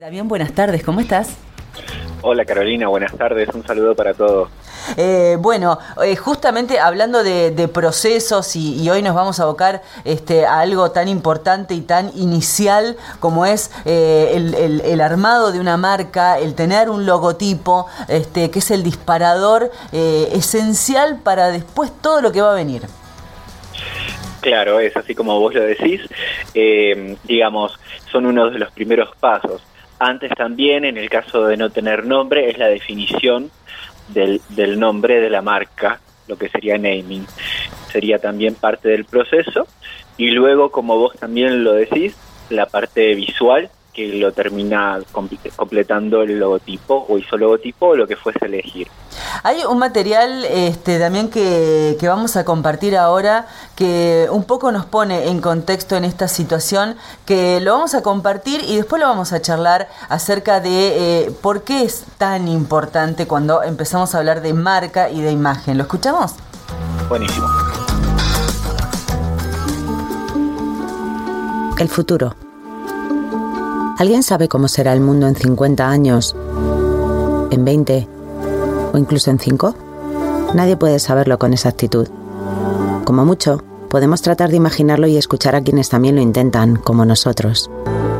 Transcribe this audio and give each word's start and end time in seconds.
Damián, 0.00 0.28
buenas 0.28 0.54
tardes, 0.54 0.82
¿cómo 0.82 1.00
estás? 1.00 1.36
Hola 2.22 2.46
Carolina, 2.46 2.88
buenas 2.88 3.14
tardes, 3.18 3.50
un 3.52 3.66
saludo 3.66 3.94
para 3.94 4.14
todos. 4.14 4.48
Eh, 4.96 5.36
bueno, 5.38 5.78
eh, 6.02 6.16
justamente 6.16 6.80
hablando 6.80 7.22
de, 7.22 7.68
procesos 7.68 8.56
y, 8.56 8.88
hoy 8.88 9.02
nos 9.02 9.14
vamos 9.14 9.40
a 9.40 9.42
abocar 9.42 9.82
este, 10.06 10.46
a 10.46 10.60
algo 10.60 10.90
tan 10.90 11.06
importante 11.06 11.74
y 11.74 11.82
tan 11.82 12.12
inicial 12.16 12.96
como 13.18 13.44
es 13.44 13.70
eh, 13.84 14.32
el, 14.82 15.00
armado 15.02 15.52
de 15.52 15.60
una 15.60 15.76
marca, 15.76 16.38
el 16.38 16.54
tener 16.54 16.88
un 16.88 17.04
logotipo, 17.04 17.86
este, 18.08 18.50
que 18.50 18.60
es 18.60 18.70
el 18.70 18.82
disparador 18.82 19.70
esencial 19.92 21.20
para 21.22 21.50
después 21.50 21.92
todo 22.00 22.22
lo 22.22 22.32
que 22.32 22.40
va 22.40 22.52
a 22.52 22.54
venir. 22.54 22.84
Claro, 24.40 24.80
es 24.80 24.96
así 24.96 25.14
como 25.14 25.38
vos 25.38 25.52
lo 25.52 25.60
decís, 25.60 26.00
digamos, 27.24 27.78
son 28.10 28.24
uno 28.24 28.48
de 28.48 28.58
los 28.58 28.72
primeros 28.72 29.14
pasos 29.16 29.60
antes 30.00 30.32
también, 30.32 30.84
en 30.84 30.96
el 30.96 31.08
caso 31.10 31.46
de 31.46 31.56
no 31.56 31.70
tener 31.70 32.06
nombre, 32.06 32.50
es 32.50 32.58
la 32.58 32.68
definición 32.68 33.50
del, 34.08 34.40
del 34.48 34.80
nombre 34.80 35.20
de 35.20 35.30
la 35.30 35.42
marca, 35.42 36.00
lo 36.26 36.36
que 36.36 36.48
sería 36.48 36.78
naming. 36.78 37.26
Sería 37.92 38.18
también 38.18 38.54
parte 38.54 38.88
del 38.88 39.04
proceso. 39.04 39.68
Y 40.16 40.30
luego, 40.30 40.70
como 40.70 40.96
vos 40.96 41.14
también 41.18 41.62
lo 41.62 41.74
decís, 41.74 42.16
la 42.48 42.66
parte 42.66 43.14
visual, 43.14 43.70
que 43.92 44.08
lo 44.08 44.32
termina 44.32 44.98
completando 45.56 46.22
el 46.22 46.38
logotipo 46.38 47.06
o 47.08 47.18
hizo 47.18 47.36
logotipo 47.36 47.88
o 47.88 47.96
lo 47.96 48.06
que 48.06 48.16
fuese 48.16 48.46
elegir. 48.46 48.88
Hay 49.42 49.64
un 49.68 49.78
material 49.78 50.44
este, 50.44 50.98
también 50.98 51.28
que, 51.28 51.96
que, 51.98 52.08
vamos 52.08 52.36
a 52.36 52.44
compartir 52.44 52.96
ahora 52.96 53.46
que 53.74 54.28
un 54.30 54.44
poco 54.44 54.70
nos 54.70 54.86
pone 54.86 55.28
en 55.28 55.40
contexto 55.40 55.96
en 55.96 56.04
esta 56.04 56.28
situación, 56.28 56.96
que 57.26 57.60
lo 57.60 57.72
vamos 57.72 57.94
a 57.94 58.02
compartir 58.02 58.60
y 58.66 58.76
después 58.76 59.00
lo 59.00 59.08
vamos 59.08 59.32
a 59.32 59.40
charlar 59.40 59.88
acerca 60.08 60.60
de 60.60 61.24
eh, 61.26 61.30
por 61.42 61.62
qué 61.62 61.82
es 61.82 62.04
tan 62.18 62.48
importante 62.48 63.26
cuando 63.26 63.62
empezamos 63.62 64.14
a 64.14 64.18
hablar 64.18 64.40
de 64.42 64.52
marca 64.52 65.10
y 65.10 65.20
de 65.20 65.32
imagen. 65.32 65.78
¿Lo 65.78 65.84
escuchamos? 65.84 66.34
Buenísimo. 67.08 67.46
El 71.78 71.88
futuro 71.88 72.36
¿Alguien 74.00 74.22
sabe 74.22 74.48
cómo 74.48 74.66
será 74.66 74.94
el 74.94 75.02
mundo 75.02 75.26
en 75.26 75.36
50 75.36 75.86
años? 75.86 76.34
¿En 77.50 77.66
20? 77.66 78.08
¿O 78.94 78.96
incluso 78.96 79.30
en 79.30 79.38
5? 79.38 79.74
Nadie 80.54 80.78
puede 80.78 80.98
saberlo 80.98 81.38
con 81.38 81.52
exactitud. 81.52 82.08
Como 83.04 83.26
mucho, 83.26 83.62
podemos 83.90 84.22
tratar 84.22 84.48
de 84.48 84.56
imaginarlo 84.56 85.06
y 85.06 85.18
escuchar 85.18 85.54
a 85.54 85.60
quienes 85.60 85.90
también 85.90 86.16
lo 86.16 86.22
intentan, 86.22 86.76
como 86.76 87.04
nosotros. 87.04 87.70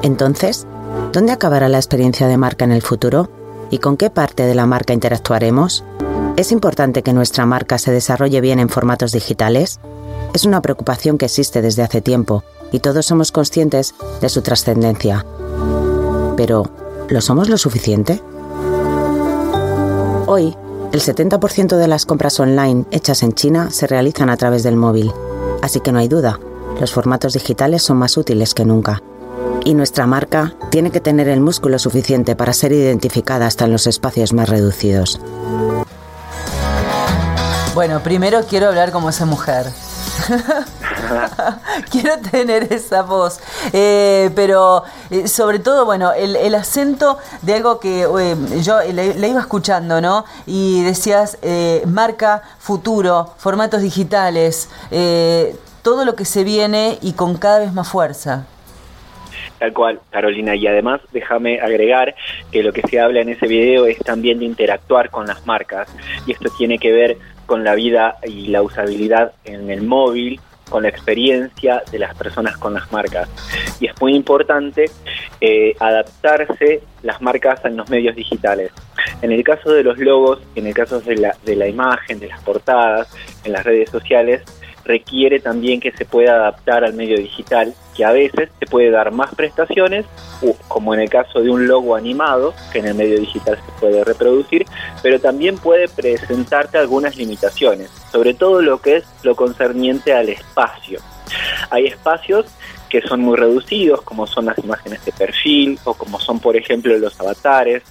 Entonces, 0.02 0.66
¿dónde 1.14 1.32
acabará 1.32 1.70
la 1.70 1.78
experiencia 1.78 2.28
de 2.28 2.36
marca 2.36 2.66
en 2.66 2.72
el 2.72 2.82
futuro? 2.82 3.30
¿Y 3.70 3.78
con 3.78 3.96
qué 3.96 4.10
parte 4.10 4.42
de 4.42 4.54
la 4.54 4.66
marca 4.66 4.92
interactuaremos? 4.92 5.82
¿Es 6.36 6.52
importante 6.52 7.02
que 7.02 7.14
nuestra 7.14 7.46
marca 7.46 7.78
se 7.78 7.90
desarrolle 7.90 8.42
bien 8.42 8.58
en 8.58 8.68
formatos 8.68 9.12
digitales? 9.12 9.80
Es 10.34 10.44
una 10.44 10.60
preocupación 10.60 11.16
que 11.16 11.24
existe 11.24 11.62
desde 11.62 11.84
hace 11.84 12.02
tiempo 12.02 12.44
y 12.70 12.80
todos 12.80 13.06
somos 13.06 13.32
conscientes 13.32 13.94
de 14.20 14.28
su 14.28 14.42
trascendencia. 14.42 15.24
Pero, 16.36 16.64
¿lo 17.08 17.20
somos 17.20 17.48
lo 17.48 17.58
suficiente? 17.58 18.22
Hoy, 20.26 20.56
el 20.92 21.00
70% 21.00 21.76
de 21.76 21.88
las 21.88 22.06
compras 22.06 22.38
online 22.40 22.84
hechas 22.90 23.22
en 23.22 23.32
China 23.32 23.70
se 23.70 23.86
realizan 23.86 24.30
a 24.30 24.36
través 24.36 24.62
del 24.62 24.76
móvil, 24.76 25.12
así 25.62 25.80
que 25.80 25.92
no 25.92 25.98
hay 25.98 26.08
duda, 26.08 26.38
los 26.80 26.92
formatos 26.92 27.34
digitales 27.34 27.82
son 27.82 27.98
más 27.98 28.16
útiles 28.16 28.54
que 28.54 28.64
nunca. 28.64 29.02
Y 29.64 29.74
nuestra 29.74 30.06
marca 30.06 30.54
tiene 30.70 30.90
que 30.90 31.00
tener 31.00 31.28
el 31.28 31.40
músculo 31.40 31.78
suficiente 31.78 32.34
para 32.34 32.54
ser 32.54 32.72
identificada 32.72 33.46
hasta 33.46 33.66
en 33.66 33.72
los 33.72 33.86
espacios 33.86 34.32
más 34.32 34.48
reducidos. 34.48 35.20
Bueno, 37.74 38.02
primero 38.02 38.40
quiero 38.48 38.68
hablar 38.68 38.92
como 38.92 39.10
esa 39.10 39.26
mujer. 39.26 39.66
Quiero 41.90 42.18
tener 42.30 42.72
esa 42.72 43.02
voz. 43.02 43.40
Eh, 43.72 44.30
pero 44.34 44.84
eh, 45.10 45.28
sobre 45.28 45.58
todo, 45.58 45.84
bueno, 45.84 46.12
el, 46.12 46.54
acento 46.54 47.18
de 47.42 47.54
algo 47.54 47.80
que 47.80 48.02
eh, 48.02 48.36
yo 48.62 48.80
le, 48.82 49.28
iba 49.28 49.40
escuchando, 49.40 50.00
¿no? 50.00 50.24
Y 50.46 50.82
decías, 50.82 51.38
marca 51.86 52.42
futuro, 52.58 53.34
formatos 53.38 53.82
digitales, 53.82 54.68
todo 55.82 56.04
lo 56.04 56.14
que 56.14 56.24
se 56.24 56.44
viene 56.44 56.98
y 57.00 57.12
con 57.12 57.36
cada 57.38 57.60
vez 57.60 57.72
más 57.72 57.88
fuerza. 57.88 58.46
Tal 59.58 59.72
cual, 59.72 60.00
Carolina. 60.10 60.54
Y 60.54 60.66
además, 60.66 61.00
déjame 61.12 61.60
agregar 61.60 62.14
que 62.50 62.62
lo 62.62 62.72
que 62.72 62.82
se 62.82 62.98
habla 62.98 63.20
en 63.20 63.28
ese 63.28 63.46
video 63.46 63.86
es 63.86 63.98
también 63.98 64.38
de 64.38 64.46
interactuar 64.46 65.10
con 65.10 65.26
las 65.26 65.46
marcas. 65.46 65.88
Y 66.26 66.32
esto 66.32 66.50
tiene 66.56 66.78
que 66.78 66.92
ver 66.92 67.18
con 67.46 67.64
la 67.64 67.74
vida 67.74 68.16
y 68.24 68.48
la 68.48 68.62
usabilidad 68.62 69.32
en 69.44 69.70
el 69.70 69.82
móvil, 69.82 70.40
con 70.70 70.84
la 70.84 70.88
experiencia 70.88 71.82
de 71.90 71.98
las 71.98 72.14
personas 72.14 72.56
con 72.56 72.72
las 72.72 72.90
marcas. 72.90 73.28
Y 73.80 73.86
es 73.86 74.00
muy 74.00 74.14
importante 74.14 74.90
eh, 75.40 75.74
adaptarse 75.78 76.82
las 77.02 77.20
marcas 77.20 77.62
en 77.64 77.76
los 77.76 77.90
medios 77.90 78.16
digitales. 78.16 78.72
En 79.20 79.32
el 79.32 79.44
caso 79.44 79.72
de 79.72 79.82
los 79.82 79.98
logos, 79.98 80.40
en 80.54 80.66
el 80.66 80.72
caso 80.74 81.00
de 81.00 81.16
la, 81.16 81.36
de 81.44 81.56
la 81.56 81.68
imagen, 81.68 82.18
de 82.18 82.28
las 82.28 82.40
portadas, 82.42 83.08
en 83.44 83.52
las 83.52 83.64
redes 83.64 83.90
sociales, 83.90 84.42
requiere 84.84 85.40
también 85.40 85.80
que 85.80 85.92
se 85.92 86.04
pueda 86.04 86.34
adaptar 86.36 86.84
al 86.84 86.94
medio 86.94 87.16
digital, 87.18 87.74
a 88.02 88.12
veces 88.12 88.50
se 88.58 88.66
puede 88.66 88.90
dar 88.90 89.10
más 89.12 89.34
prestaciones, 89.34 90.06
como 90.68 90.94
en 90.94 91.00
el 91.00 91.10
caso 91.10 91.40
de 91.40 91.50
un 91.50 91.66
logo 91.66 91.96
animado, 91.96 92.54
que 92.72 92.78
en 92.78 92.86
el 92.86 92.94
medio 92.94 93.18
digital 93.18 93.56
se 93.56 93.80
puede 93.80 94.04
reproducir, 94.04 94.66
pero 95.02 95.20
también 95.20 95.56
puede 95.56 95.88
presentarte 95.88 96.78
algunas 96.78 97.16
limitaciones, 97.16 97.90
sobre 98.12 98.34
todo 98.34 98.62
lo 98.62 98.80
que 98.80 98.96
es 98.96 99.04
lo 99.22 99.34
concerniente 99.34 100.14
al 100.14 100.28
espacio. 100.28 101.00
Hay 101.70 101.86
espacios 101.86 102.46
que 102.88 103.02
son 103.02 103.20
muy 103.20 103.36
reducidos, 103.36 104.02
como 104.02 104.26
son 104.26 104.46
las 104.46 104.58
imágenes 104.58 105.04
de 105.04 105.12
perfil 105.12 105.78
o 105.84 105.94
como 105.94 106.18
son, 106.18 106.40
por 106.40 106.56
ejemplo, 106.56 106.96
los 106.98 107.18
avatares, 107.20 107.82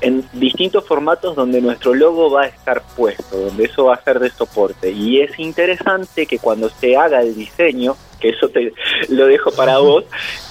en 0.00 0.28
distintos 0.32 0.84
formatos 0.84 1.34
donde 1.34 1.60
nuestro 1.60 1.94
logo 1.94 2.30
va 2.30 2.42
a 2.42 2.46
estar 2.46 2.82
puesto, 2.96 3.38
donde 3.38 3.64
eso 3.64 3.86
va 3.86 3.94
a 3.94 4.04
ser 4.04 4.18
de 4.18 4.30
soporte. 4.30 4.90
Y 4.90 5.20
es 5.20 5.38
interesante 5.38 6.26
que 6.26 6.38
cuando 6.38 6.68
se 6.68 6.96
haga 6.96 7.22
el 7.22 7.34
diseño, 7.34 7.96
que 8.20 8.30
eso 8.30 8.48
te 8.48 8.72
lo 9.08 9.26
dejo 9.26 9.50
para 9.52 9.78
vos, 9.78 10.04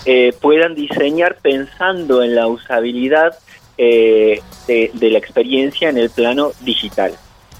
eh, 0.05 0.33
puedan 0.41 0.75
diseñar 0.75 1.37
pensando 1.41 2.23
en 2.23 2.35
la 2.35 2.47
usabilidad 2.47 3.37
eh, 3.77 4.41
de, 4.67 5.09
la 5.09 5.17
experiencia 5.17 5.89
en 5.89 5.97
el 5.97 6.09
plano 6.09 6.51
digital. 6.61 7.13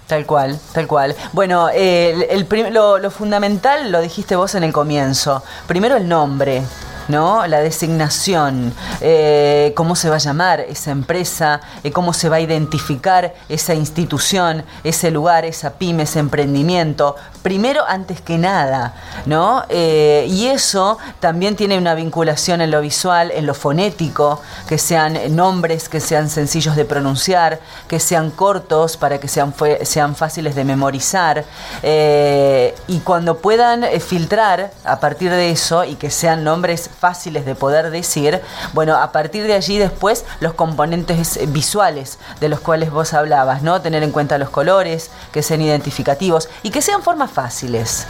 Tal 0.08 0.26
cual, 0.26 0.60
tal 0.74 0.88
cual. 0.88 1.16
Bueno, 1.34 1.70
el, 1.70 2.48
lo, 2.72 3.00
lo 3.00 3.12
fundamental 3.12 3.92
lo 3.92 4.02
dijiste 4.02 4.36
vos 4.36 4.54
en 4.56 4.64
el 4.64 4.72
comienzo. 4.72 5.44
Primero 5.68 5.98
el 5.98 6.08
nombre. 6.08 6.62
¿no? 7.08 7.46
La 7.48 7.60
designación, 7.62 8.74
eh, 9.02 9.74
cómo 9.76 9.96
se 9.96 10.10
va 10.10 10.16
a 10.16 10.20
llamar 10.20 10.62
esa 10.62 10.92
empresa, 10.92 11.62
eh, 11.84 11.92
cómo 11.92 12.14
se 12.14 12.30
va 12.30 12.38
a 12.38 12.42
identificar 12.42 13.34
esa 13.50 13.74
institución, 13.74 14.64
ese 14.84 15.12
lugar, 15.12 15.46
esa 15.46 15.78
pyme, 15.78 16.04
ese 16.04 16.20
emprendimiento, 16.20 17.16
primero 17.46 17.84
antes 17.88 18.22
que 18.22 18.40
nada, 18.40 18.96
¿no? 19.28 19.66
Eh, 19.70 20.26
y 20.28 20.48
eso 20.48 20.98
también 21.20 21.56
tiene 21.56 21.78
una 21.78 21.94
vinculación 21.94 22.60
en 22.60 22.72
lo 22.72 22.82
visual, 22.82 23.30
en 23.30 23.46
lo 23.46 23.54
fonético, 23.54 24.42
que 24.68 24.80
sean 24.80 25.36
nombres 25.36 25.88
que 25.88 26.00
sean 26.00 26.28
sencillos 26.32 26.76
de 26.76 26.86
pronunciar, 26.86 27.60
que 27.88 28.00
sean 28.00 28.32
cortos 28.32 28.98
para 28.98 29.20
que 29.20 29.28
sean, 29.28 29.54
sean 29.84 30.16
fáciles 30.16 30.56
de 30.56 30.64
memorizar, 30.64 31.46
y 31.84 33.00
cuando 33.04 33.38
puedan 33.38 33.84
filtrar 34.00 34.72
a 34.84 35.00
partir 35.00 35.30
de 35.30 35.52
eso 35.52 35.84
y 35.84 35.98
que 35.98 36.10
sean 36.10 36.44
nombres 36.44 36.90
fáciles 37.00 37.46
de 37.46 37.54
poder 37.54 37.92
decir, 37.92 38.42
bueno, 38.74 38.96
a 38.96 39.12
partir 39.12 39.46
de 39.46 39.54
allí 39.54 39.78
después 39.78 40.26
los 40.40 40.56
componentes 40.56 41.40
visuales 41.54 42.18
de 42.40 42.50
los 42.50 42.60
cuales 42.60 42.90
vos 42.90 43.14
hablabas, 43.14 43.62
¿no? 43.62 43.82
Tener 43.82 44.02
en 44.02 44.12
cuenta 44.12 44.40
los 44.40 44.50
colores, 44.50 45.12
que 45.32 45.44
sean 45.44 45.62
identificativos 45.62 46.50
y 46.64 46.72
que 46.72 46.82
sean 46.82 47.04
formas 47.04 47.35
fáciles. 47.36 48.08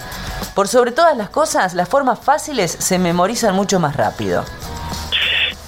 Por 0.56 0.70
sobre 0.70 0.94
todas 0.94 1.18
las 1.18 1.30
cosas, 1.30 1.74
las 1.74 1.90
formas 1.90 2.20
fáciles 2.20 2.72
se 2.72 2.98
memorizan 3.00 3.54
mucho 3.56 3.80
más 3.80 3.98
rápido. 3.98 4.46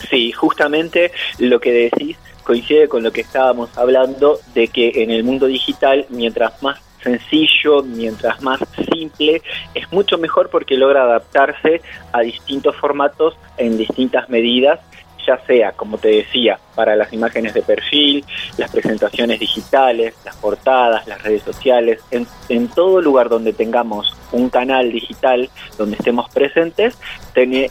Sí, 0.10 0.32
justamente 0.32 1.12
lo 1.40 1.60
que 1.60 1.72
decís 1.72 2.18
coincide 2.44 2.88
con 2.88 3.04
lo 3.04 3.12
que 3.12 3.22
estábamos 3.22 3.78
hablando 3.78 4.40
de 4.54 4.70
que 4.70 5.04
en 5.04 5.12
el 5.12 5.26
mundo 5.26 5.48
digital, 5.48 6.06
mientras 6.10 6.64
más 6.64 6.80
sencillo, 7.04 7.84
mientras 7.84 8.42
más 8.42 8.62
simple, 8.94 9.42
es 9.74 9.92
mucho 9.92 10.18
mejor 10.18 10.50
porque 10.50 10.78
logra 10.78 11.04
adaptarse 11.04 11.82
a 12.14 12.22
distintos 12.22 12.76
formatos 12.78 13.36
en 13.58 13.78
distintas 13.78 14.30
medidas 14.30 14.80
ya 15.28 15.38
sea, 15.46 15.74
como 15.74 15.98
te 15.98 16.08
decía, 16.08 16.58
para 16.74 16.96
las 16.96 17.12
imágenes 17.12 17.54
de 17.54 17.62
perfil, 17.62 18.24
las 18.58 18.72
presentaciones 18.72 19.40
digitales, 19.40 20.16
las 20.24 20.36
portadas, 20.38 21.06
las 21.08 21.22
redes 21.22 21.44
sociales, 21.44 22.00
en, 22.12 22.26
en 22.50 22.70
todo 22.70 23.02
lugar 23.02 23.28
donde 23.28 23.52
tengamos 23.52 24.16
un 24.32 24.50
canal 24.50 24.92
digital 24.92 25.50
donde 25.78 25.98
estemos 25.98 26.30
presentes, 26.30 26.98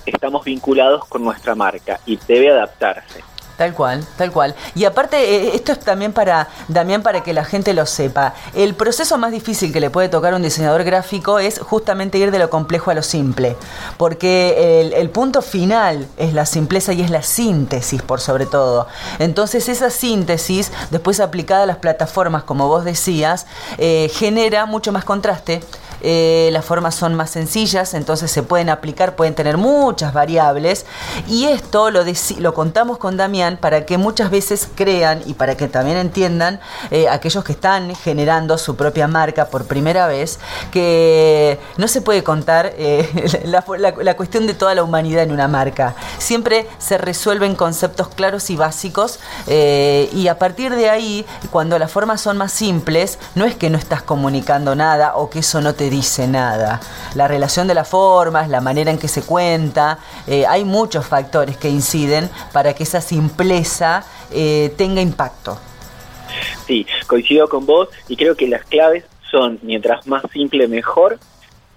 estamos 0.07 0.45
vinculados 0.45 1.05
con 1.07 1.25
nuestra 1.25 1.55
marca 1.55 1.99
y 2.07 2.19
debe 2.29 2.51
adaptarse. 2.51 3.36
Tal 3.57 3.73
cual, 3.73 4.07
tal 4.19 4.33
cual. 4.33 4.55
Y 4.75 4.85
aparte, 4.85 5.17
eh, 5.17 5.55
esto 5.55 5.73
es 5.73 5.81
también 5.81 6.13
para, 6.13 6.49
Damián, 6.69 7.03
para 7.03 7.23
que 7.23 7.33
la 7.33 7.45
gente 7.45 7.73
lo 7.73 7.87
sepa. 7.87 8.35
El 8.55 8.75
proceso 8.75 9.17
más 9.17 9.33
difícil 9.33 9.73
que 9.73 9.81
le 9.81 9.89
puede 9.89 10.11
tocar 10.11 10.35
a 10.35 10.37
un 10.37 10.43
diseñador 10.43 10.85
gráfico 10.85 11.39
es 11.39 11.59
justamente 11.59 12.19
ir 12.19 12.31
de 12.31 12.39
lo 12.39 12.51
complejo 12.51 12.91
a 12.91 12.95
lo 12.95 13.03
simple. 13.03 13.57
Porque 13.97 14.91
el, 14.95 15.11
punto 15.11 15.41
final 15.41 16.07
es 16.19 16.35
la 16.35 16.45
simpleza 16.45 16.93
y 16.93 17.01
es 17.01 17.11
la 17.11 17.23
síntesis, 17.23 18.03
por 18.03 18.21
sobre 18.21 18.45
todo. 18.45 18.89
Entonces, 19.19 19.71
esa 19.71 19.89
síntesis, 19.89 20.71
después 20.91 21.21
aplicada 21.21 21.63
a 21.63 21.67
las 21.67 21.79
plataformas, 21.79 22.43
como 22.43 22.69
vos 22.69 22.85
decías, 22.85 23.47
eh, 23.79 24.11
genera 24.13 24.67
mucho 24.67 24.93
más 24.93 25.05
contraste 25.05 25.63
eh, 26.09 26.51
las 26.53 26.65
formas 26.65 26.95
son 26.95 27.17
más 27.17 27.31
sencillas, 27.31 27.93
entonces 27.93 28.31
se 28.31 28.45
pueden 28.45 28.69
aplicar, 28.69 29.17
pueden 29.17 29.35
tener 29.35 29.57
muchas 29.57 30.13
variables. 30.13 30.87
Y 31.27 31.47
esto 31.47 31.91
lo, 31.91 32.55
contamos 32.55 32.99
con 32.99 33.17
Damián 33.17 33.59
para 33.61 33.85
que 33.85 33.99
muchas 33.99 34.31
veces 34.31 34.69
crean 34.77 35.21
y 35.27 35.35
para 35.35 35.57
que 35.57 35.67
también 35.67 35.97
entiendan 35.97 36.61
eh, 36.93 37.09
aquellos 37.09 37.43
que 37.43 37.51
están 37.51 37.93
generando 37.97 38.57
su 38.57 38.77
propia 38.77 39.09
marca 39.09 39.47
por 39.47 39.65
primera 39.65 40.07
vez, 40.07 40.39
que 40.71 41.59
no 41.77 41.89
se 41.89 42.01
puede 42.01 42.23
contar 42.23 42.73
eh, 42.77 43.43
la, 43.45 44.15
cuestión 44.15 44.47
de 44.47 44.55
toda 44.55 44.77
la 44.77 44.85
humanidad 44.85 45.25
en 45.25 45.33
una 45.33 45.49
marca. 45.49 45.97
Siempre 46.19 46.69
se 46.79 46.99
resuelven 46.99 47.57
conceptos 47.57 48.11
claros 48.11 48.49
y 48.51 48.55
básicos 48.55 49.19
y 49.49 50.29
a 50.29 50.39
partir 50.39 50.73
de 50.77 50.89
ahí, 50.89 51.27
cuando 51.51 51.81
las 51.81 51.91
formas 51.91 52.21
son 52.21 52.37
más 52.37 52.53
simples, 52.53 53.19
no 53.35 53.45
es 53.45 53.57
que 53.57 53.71
no 53.71 53.77
estás 53.77 54.03
comunicando 54.03 54.77
nada 54.77 55.17
o 55.17 55.31
que 55.31 55.41
eso 55.41 55.61
no 55.61 55.75
te 55.75 55.96
dice 55.97 56.27
nada. 56.29 56.81
La 57.15 57.27
relación 57.27 57.67
de 57.67 57.75
las 57.75 57.89
formas, 57.89 58.49
la 58.49 58.61
manera 58.61 58.91
en 58.91 58.99
que 58.99 59.09
se 59.09 59.23
cuenta, 59.23 59.99
eh, 60.27 60.47
hay 60.47 60.65
muchos 60.65 61.07
factores 61.07 61.57
que 61.57 61.69
inciden 61.69 62.29
para 62.53 62.75
que 62.75 62.83
esa 62.83 63.01
simpleza 63.01 64.05
eh, 64.31 64.73
tenga 64.77 65.01
impacto. 65.01 65.59
Sí, 66.67 66.87
coincido 67.07 67.49
con 67.49 67.65
vos 67.65 67.89
y 68.09 68.17
creo 68.17 68.37
que 68.37 68.47
las 68.47 68.65
claves 68.65 69.05
son 69.31 69.59
mientras 69.63 70.07
más 70.07 70.23
simple 70.33 70.69
mejor, 70.69 71.19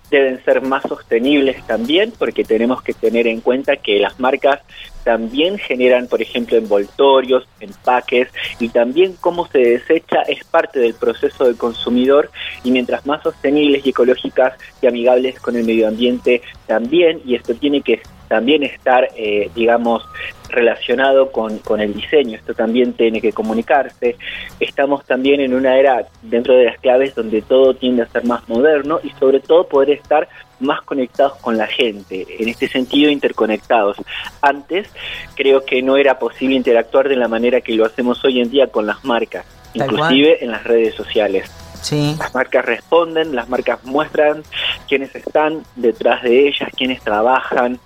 deben 0.09 0.44
ser 0.44 0.61
más 0.61 0.83
sostenibles 0.83 1.65
también, 1.65 2.13
porque 2.17 2.44
tenemos 2.44 2.81
que 2.81 2.94
tener 2.94 3.27
en 3.27 3.41
cuenta 3.41 3.77
que 3.77 4.00
las 4.00 4.19
marcas 4.19 4.59
también 5.03 5.57
generan, 5.57 6.07
por 6.07 6.21
ejemplo, 6.21 6.57
envoltorios, 6.57 7.47
empaques, 7.59 8.27
y 8.59 8.69
también 8.69 9.15
cómo 9.19 9.47
se 9.47 9.59
desecha 9.59 10.21
es 10.23 10.44
parte 10.44 10.79
del 10.79 10.94
proceso 10.94 11.45
del 11.45 11.57
consumidor, 11.57 12.29
y 12.63 12.71
mientras 12.71 13.06
más 13.06 13.23
sostenibles 13.23 13.85
y 13.85 13.89
ecológicas 13.89 14.53
y 14.81 14.88
amigables 14.88 15.39
con 15.39 15.56
el 15.56 15.63
medio 15.63 15.88
ambiente 15.88 16.41
también, 16.67 17.21
y 17.25 17.35
esto 17.35 17.53
tiene 17.55 17.81
que 17.81 18.01
también 18.27 18.63
estar, 18.63 19.09
eh, 19.17 19.50
digamos, 19.55 20.03
relacionado 20.50 21.31
con, 21.31 21.60
con, 21.60 21.80
el 21.80 21.94
diseño. 21.94 22.38
Esto 22.38 22.54
también 22.54 22.94
tiene 22.94 23.22
que 23.22 23.31
comunicarse. 23.31 24.18
Estamos 24.60 25.06
también 25.06 25.40
en 25.40 25.54
una 25.54 25.78
era 25.78 26.06
dentro 26.22 26.56
de 26.56 26.66
las 26.66 26.80
claves 26.80 27.16
donde 27.16 27.42
todo 27.42 27.74
tiende 27.74 28.04
a 28.04 28.07
ser 28.07 28.25
más 28.25 28.48
moderno 28.50 29.00
y 29.04 29.10
sobre 29.12 29.40
todo 29.40 29.68
poder 29.68 29.92
estar 29.92 30.28
más 30.60 30.81
conectados 30.81 31.38
con 31.38 31.57
la 31.57 31.68
gente, 31.68 32.25
en 32.38 32.50
este 32.50 32.68
sentido 32.68 33.10
interconectados. 33.10 33.98
Antes 34.42 34.90
creo 35.36 35.66
que 35.66 35.81
no 35.81 35.98
era 35.98 36.19
posible 36.19 36.56
interactuar 36.56 37.07
de 37.07 37.16
la 37.16 37.28
manera 37.28 37.62
que 37.62 37.74
lo 37.74 37.86
hacemos 37.86 38.24
hoy 38.25 38.42
en 38.42 38.50
día 38.50 38.68
con 38.68 38.86
las 38.86 39.04
marcas, 39.04 39.46
inclusive 39.74 40.44
en 40.44 40.51
las 40.51 40.63
redes 40.63 40.96
sociales. 40.96 41.50
Sí. 41.81 42.16
Las 42.19 42.34
marcas 42.34 42.66
responden, 42.66 43.36
las 43.36 43.48
marcas 43.48 43.84
muestran 43.86 44.44
quiénes 44.88 45.16
están 45.16 45.63
detrás 45.75 46.24
de 46.24 46.50
ellas, 46.50 46.69
quiénes 46.75 47.01
trabajan. 47.01 47.80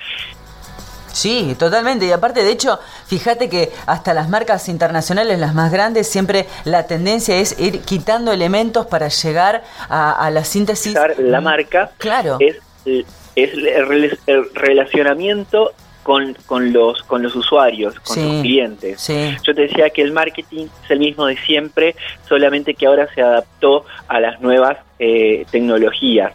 Sí, 1.13 1.55
totalmente. 1.57 2.05
Y 2.05 2.11
aparte, 2.11 2.43
de 2.43 2.51
hecho, 2.51 2.79
fíjate 3.05 3.47
que 3.47 3.71
hasta 3.85 4.13
las 4.13 4.29
marcas 4.29 4.67
internacionales, 4.67 5.39
las 5.39 5.53
más 5.53 5.71
grandes, 5.71 6.09
siempre 6.09 6.47
la 6.65 6.87
tendencia 6.87 7.37
es 7.37 7.57
ir 7.59 7.81
quitando 7.81 8.33
elementos 8.33 8.87
para 8.87 9.07
llegar 9.07 9.63
a, 9.89 10.29
la 10.31 10.43
síntesis. 10.43 10.97
La 11.19 11.39
marca 11.39 11.91
claro. 11.99 12.37
es, 12.39 12.57
es 13.35 13.53
el 14.27 14.53
relacionamiento 14.53 15.71
con, 16.03 16.35
con, 16.45 16.71
los, 16.71 17.01
con 17.03 17.23
los 17.23 17.35
usuarios, 17.35 17.99
con 18.01 18.23
los 18.23 18.41
clientes. 18.41 19.07
Yo 19.43 19.55
te 19.55 19.61
decía 19.63 19.89
que 19.89 20.01
el 20.01 20.11
marketing 20.11 20.67
es 20.83 20.91
el 20.91 20.99
mismo 20.99 21.25
de 21.25 21.37
siempre, 21.37 21.95
solamente 22.27 22.73
que 22.75 22.85
ahora 22.85 23.07
se 23.13 23.21
adaptó 23.21 23.85
a 24.07 24.19
las 24.19 24.41
nuevas 24.41 24.77
eh, 24.99 25.45
tecnologías. 25.49 26.33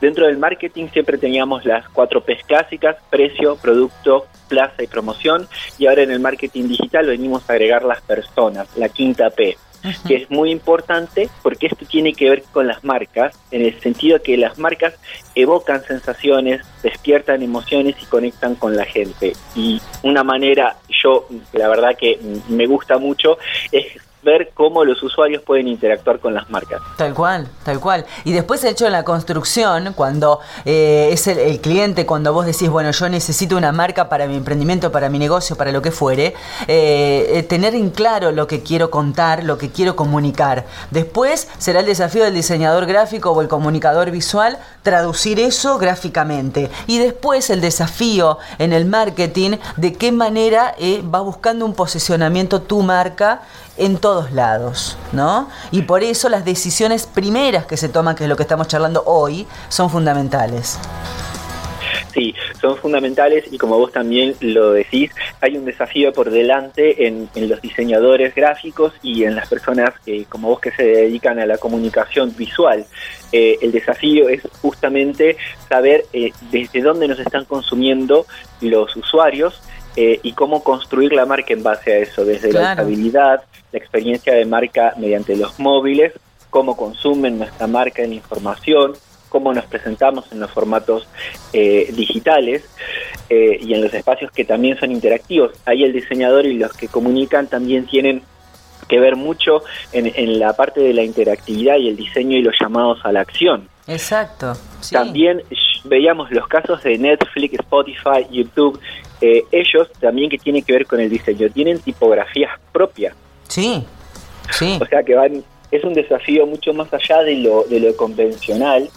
Dentro 0.00 0.26
del 0.26 0.38
marketing 0.38 0.88
siempre 0.92 1.18
teníamos 1.18 1.64
las 1.64 1.88
cuatro 1.90 2.22
P's 2.24 2.42
clásicas, 2.44 2.96
precio, 3.10 3.56
producto, 3.56 4.26
plaza 4.48 4.82
y 4.82 4.86
promoción, 4.86 5.46
y 5.78 5.86
ahora 5.86 6.02
en 6.02 6.10
el 6.10 6.20
marketing 6.20 6.68
digital 6.68 7.06
venimos 7.06 7.48
a 7.48 7.52
agregar 7.52 7.84
las 7.84 8.00
personas, 8.00 8.66
la 8.76 8.88
quinta 8.88 9.30
P 9.30 9.56
que 10.06 10.16
es 10.16 10.30
muy 10.30 10.50
importante 10.50 11.28
porque 11.42 11.66
esto 11.66 11.86
tiene 11.86 12.12
que 12.12 12.30
ver 12.30 12.42
con 12.52 12.66
las 12.66 12.84
marcas, 12.84 13.38
en 13.50 13.62
el 13.62 13.78
sentido 13.80 14.22
que 14.22 14.36
las 14.36 14.58
marcas 14.58 14.94
evocan 15.34 15.82
sensaciones, 15.84 16.62
despiertan 16.82 17.42
emociones 17.42 17.96
y 18.02 18.06
conectan 18.06 18.54
con 18.54 18.76
la 18.76 18.84
gente. 18.84 19.32
Y 19.54 19.80
una 20.02 20.24
manera, 20.24 20.76
yo 21.02 21.26
la 21.52 21.68
verdad 21.68 21.96
que 21.96 22.18
me 22.48 22.66
gusta 22.66 22.98
mucho, 22.98 23.38
es 23.72 23.86
ver 24.22 24.50
cómo 24.54 24.84
los 24.84 25.02
usuarios 25.02 25.42
pueden 25.42 25.68
interactuar 25.68 26.18
con 26.20 26.34
las 26.34 26.48
marcas. 26.50 26.80
Tal 26.96 27.14
cual, 27.14 27.48
tal 27.64 27.80
cual. 27.80 28.04
Y 28.24 28.32
después 28.32 28.62
hecho 28.64 28.86
en 28.86 28.92
la 28.92 29.04
construcción, 29.04 29.94
cuando 29.94 30.40
eh, 30.64 31.08
es 31.12 31.26
el, 31.26 31.60
cliente, 31.60 32.06
cuando 32.06 32.32
vos 32.32 32.46
decís, 32.46 32.68
bueno, 32.68 32.90
yo 32.90 33.08
necesito 33.08 33.56
una 33.56 33.72
marca 33.72 34.08
para 34.08 34.26
mi 34.26 34.36
emprendimiento, 34.36 34.92
para 34.92 35.08
mi 35.08 35.18
negocio, 35.18 35.56
para 35.56 35.72
lo 35.72 35.82
que 35.82 35.90
fuere, 35.90 36.34
eh, 36.68 37.30
eh, 37.34 37.42
tener 37.42 37.74
en 37.74 37.90
claro 37.90 38.32
lo 38.32 38.46
que 38.46 38.62
quiero 38.62 38.90
contar, 38.90 39.44
lo 39.44 39.58
que 39.58 39.70
quiero 39.70 39.96
comunicar. 39.96 40.66
Después 40.90 41.48
será 41.58 41.80
el 41.80 41.86
desafío 41.86 42.24
del 42.24 42.34
diseñador 42.34 42.86
gráfico 42.86 43.30
o 43.30 43.40
el 43.40 43.48
comunicador 43.48 44.10
visual 44.10 44.58
traducir 44.82 45.40
eso 45.40 45.78
gráficamente. 45.78 46.70
Y 46.86 46.98
después 46.98 47.50
el 47.50 47.60
desafío 47.60 48.38
en 48.58 48.72
el 48.72 48.84
marketing 48.84 49.56
de 49.76 49.94
qué 49.94 50.12
manera 50.12 50.74
va 51.12 51.20
buscando 51.20 51.64
un 51.64 51.74
posicionamiento 51.74 52.62
tu 52.62 52.82
marca 52.82 53.42
en 53.80 53.96
todos 53.96 54.30
lados, 54.32 54.96
¿no? 55.12 55.48
Y 55.72 55.82
por 55.82 56.04
eso 56.04 56.28
las 56.28 56.44
decisiones 56.44 57.06
primeras 57.06 57.66
que 57.66 57.76
se 57.76 57.88
toman, 57.88 58.14
que 58.14 58.24
es 58.24 58.28
lo 58.28 58.36
que 58.36 58.42
estamos 58.42 58.68
charlando 58.68 59.02
hoy, 59.06 59.46
son 59.68 59.90
fundamentales. 59.90 60.78
Sí, 62.12 62.34
son 62.60 62.76
fundamentales 62.76 63.44
y 63.50 63.56
como 63.56 63.78
vos 63.78 63.92
también 63.92 64.34
lo 64.40 64.72
decís, 64.72 65.12
hay 65.40 65.56
un 65.56 65.64
desafío 65.64 66.12
por 66.12 66.30
delante 66.30 67.06
en, 67.06 67.28
los 67.34 67.60
diseñadores 67.62 68.34
gráficos 68.34 68.92
y 69.02 69.24
en 69.24 69.36
las 69.36 69.48
personas 69.48 69.90
que, 70.04 70.24
como 70.24 70.48
vos 70.48 70.60
que 70.60 70.72
se 70.72 70.82
dedican 70.82 71.38
a 71.38 71.46
la 71.46 71.58
comunicación 71.58 72.34
visual. 72.36 72.84
Eh, 73.32 73.58
el 73.62 73.70
desafío 73.70 74.28
es 74.28 74.42
justamente 74.60 75.36
saber 75.68 76.04
eh, 76.12 76.32
desde 76.50 76.82
dónde 76.82 77.06
nos 77.06 77.20
están 77.20 77.44
consumiendo 77.44 78.26
los 78.60 78.94
usuarios 78.96 79.62
eh, 79.96 80.20
y 80.22 80.32
cómo 80.32 80.62
construir 80.62 81.12
la 81.12 81.26
marca 81.26 81.52
en 81.52 81.62
base 81.62 81.92
a 81.92 81.98
eso, 81.98 82.24
desde 82.24 82.52
la 82.52 82.72
usabilidad, 82.72 83.42
la 83.72 83.78
experiencia 83.78 84.34
de 84.34 84.44
marca 84.44 84.94
mediante 84.96 85.36
los 85.36 85.58
móviles, 85.58 86.12
cómo 86.50 86.76
consumen 86.76 87.38
nuestra 87.38 87.66
marca 87.66 88.02
en 88.02 88.12
información, 88.12 88.92
cómo 89.28 89.52
nos 89.54 89.64
presentamos 89.66 90.30
en 90.32 90.40
los 90.40 90.50
formatos 90.50 91.06
eh, 91.52 91.90
digitales 91.94 92.68
eh, 93.30 93.58
y 93.60 93.74
en 93.74 93.82
los 93.82 93.94
espacios 93.94 94.30
que 94.32 94.44
también 94.44 94.78
son 94.78 94.90
interactivos. 94.92 95.52
Ahí 95.64 95.84
el 95.84 95.92
diseñador 95.92 96.46
y 96.46 96.58
los 96.58 96.72
que 96.72 96.88
comunican 96.88 97.46
también 97.46 97.86
tienen 97.86 98.22
que 98.88 98.98
ver 98.98 99.14
mucho 99.14 99.62
en, 99.92 100.38
la 100.40 100.52
parte 100.54 100.80
de 100.80 100.92
la 100.92 101.04
interactividad 101.04 101.76
y 101.76 101.88
el 101.88 101.96
diseño 101.96 102.36
y 102.36 102.42
los 102.42 102.54
llamados 102.60 102.98
a 103.04 103.12
la 103.12 103.20
acción. 103.20 103.68
Exacto. 103.86 104.54
También 104.90 105.42
veíamos 105.84 106.30
los 106.32 106.48
casos 106.48 106.82
de 106.82 106.98
Netflix, 106.98 107.54
Spotify, 107.60 108.26
YouTube, 108.30 108.80
eh, 109.20 109.44
ellos 109.52 109.88
también 110.00 110.30
que 110.30 110.38
tienen 110.38 110.62
que 110.62 110.72
ver 110.72 110.86
con 110.86 111.00
el 111.00 111.10
diseño, 111.10 111.48
tienen 111.50 111.78
tipografías 111.80 112.58
propias. 112.72 113.14
Sí, 113.48 113.84
sí. 114.50 114.78
O 114.80 114.86
sea 114.86 115.02
que 115.02 115.14
van, 115.14 115.44
es 115.70 115.84
un 115.84 115.94
desafío 115.94 116.46
mucho 116.46 116.72
más 116.72 116.92
allá 116.92 117.22
de 117.22 117.36
lo, 117.36 117.64
de 117.64 117.80
lo 117.80 117.96
convencional. 117.96 118.88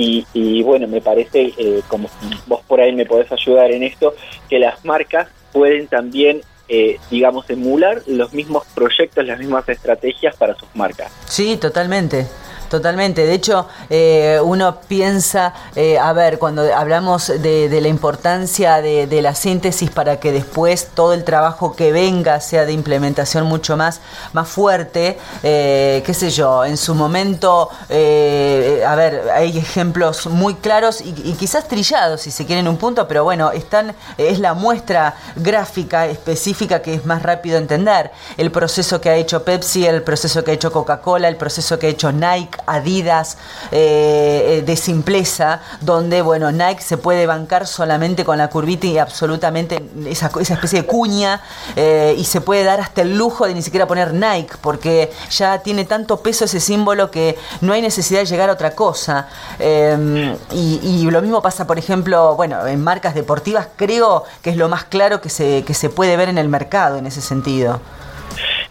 Y, 0.00 0.62
bueno, 0.62 0.86
me 0.86 1.00
parece, 1.00 1.52
eh, 1.58 1.82
como 1.88 2.08
vos 2.46 2.60
por 2.68 2.80
ahí 2.80 2.92
me 2.92 3.04
podés 3.04 3.32
ayudar 3.32 3.72
en 3.72 3.82
esto, 3.82 4.14
que 4.48 4.60
las 4.60 4.84
marcas 4.84 5.28
pueden 5.52 5.88
también 5.88 6.42
eh, 6.68 7.00
digamos, 7.10 7.48
emular 7.48 8.02
los 8.06 8.34
mismos 8.34 8.64
proyectos, 8.74 9.24
las 9.24 9.38
mismas 9.38 9.66
estrategias 9.68 10.36
para 10.36 10.54
sus 10.54 10.68
marcas. 10.74 11.10
Sí, 11.24 11.56
totalmente. 11.56 12.26
Totalmente. 12.68 13.24
De 13.24 13.32
hecho, 13.32 13.66
eh, 13.88 14.38
uno 14.42 14.80
piensa, 14.86 15.54
eh, 15.74 15.98
a 15.98 16.12
ver, 16.12 16.38
cuando 16.38 16.62
hablamos 16.74 17.28
de, 17.28 17.78
la 17.80 17.88
importancia 17.88 18.82
de, 18.82 19.22
la 19.22 19.34
síntesis 19.34 19.90
para 19.90 20.20
que 20.20 20.32
después 20.32 20.88
todo 20.94 21.14
el 21.14 21.24
trabajo 21.24 21.74
que 21.74 21.92
venga 21.92 22.40
sea 22.40 22.66
de 22.66 22.72
implementación 22.72 23.46
mucho 23.46 23.76
más, 23.76 24.00
más 24.32 24.48
fuerte, 24.48 25.18
eh, 25.42 26.02
qué 26.04 26.14
sé 26.14 26.30
yo, 26.30 26.64
en 26.64 26.76
su 26.76 26.94
momento, 26.94 27.70
a 27.70 28.94
ver, 28.94 29.30
hay 29.34 29.56
ejemplos 29.56 30.26
muy 30.26 30.54
claros 30.54 31.00
y, 31.00 31.14
y, 31.24 31.34
quizás 31.34 31.66
trillados, 31.68 32.20
si 32.20 32.30
se 32.30 32.44
quieren 32.44 32.68
un 32.68 32.76
punto, 32.76 33.08
pero 33.08 33.24
bueno, 33.24 33.50
están, 33.50 33.94
es 34.18 34.38
la 34.38 34.54
muestra 34.54 35.16
gráfica 35.36 36.06
específica 36.06 36.82
que 36.82 36.94
es 36.94 37.06
más 37.06 37.22
rápido 37.22 37.56
entender. 37.58 38.10
El 38.36 38.50
proceso 38.50 39.00
que 39.00 39.08
ha 39.08 39.16
hecho 39.16 39.42
Pepsi, 39.42 39.86
el 39.86 40.02
proceso 40.02 40.44
que 40.44 40.50
ha 40.50 40.54
hecho 40.54 40.70
Coca-Cola, 40.70 41.28
el 41.28 41.36
proceso 41.36 41.78
que 41.78 41.86
ha 41.86 41.90
hecho 41.90 42.12
Nike, 42.12 42.57
Adidas, 42.66 43.38
eh, 43.70 44.58
eh, 44.58 44.62
de 44.62 44.76
simpleza, 44.76 45.60
donde, 45.80 46.22
bueno, 46.22 46.52
Nike 46.52 46.82
se 46.82 46.96
puede 46.96 47.26
bancar 47.26 47.66
solamente 47.66 48.24
con 48.24 48.38
la 48.38 48.48
curvita 48.48 48.86
y 48.86 48.98
absolutamente 48.98 49.82
esa, 50.06 50.30
esa 50.40 50.54
especie 50.54 50.82
de 50.82 50.86
cuña 50.86 51.40
eh, 51.76 52.14
y 52.16 52.24
se 52.24 52.40
puede 52.40 52.64
dar 52.64 52.80
hasta 52.80 53.02
el 53.02 53.16
lujo 53.16 53.46
de 53.46 53.54
ni 53.54 53.62
siquiera 53.62 53.86
poner 53.86 54.12
Nike, 54.12 54.56
porque 54.60 55.10
ya 55.30 55.58
tiene 55.60 55.84
tanto 55.84 56.22
peso 56.22 56.44
ese 56.44 56.60
símbolo 56.60 57.10
que 57.10 57.36
no 57.60 57.72
hay 57.72 57.82
necesidad 57.82 58.20
de 58.20 58.26
llegar 58.26 58.50
a 58.50 58.52
otra 58.52 58.72
cosa. 58.72 59.28
Em, 59.58 60.36
y, 60.52 61.08
lo 61.08 61.22
mismo 61.22 61.40
pasa, 61.40 61.66
por 61.66 61.78
ejemplo, 61.78 62.36
bueno, 62.36 62.66
en 62.66 62.82
marcas 62.82 63.14
deportivas 63.14 63.68
creo 63.76 64.24
que 64.42 64.50
es 64.50 64.56
lo 64.56 64.68
más 64.68 64.84
claro 64.84 65.20
que 65.22 65.30
se, 65.30 65.64
que 65.64 65.72
se 65.72 65.88
puede 65.88 66.16
ver 66.16 66.28
en 66.28 66.36
el 66.36 66.48
mercado 66.48 66.98
en 66.98 67.06
ese 67.06 67.22
sentido 67.22 67.80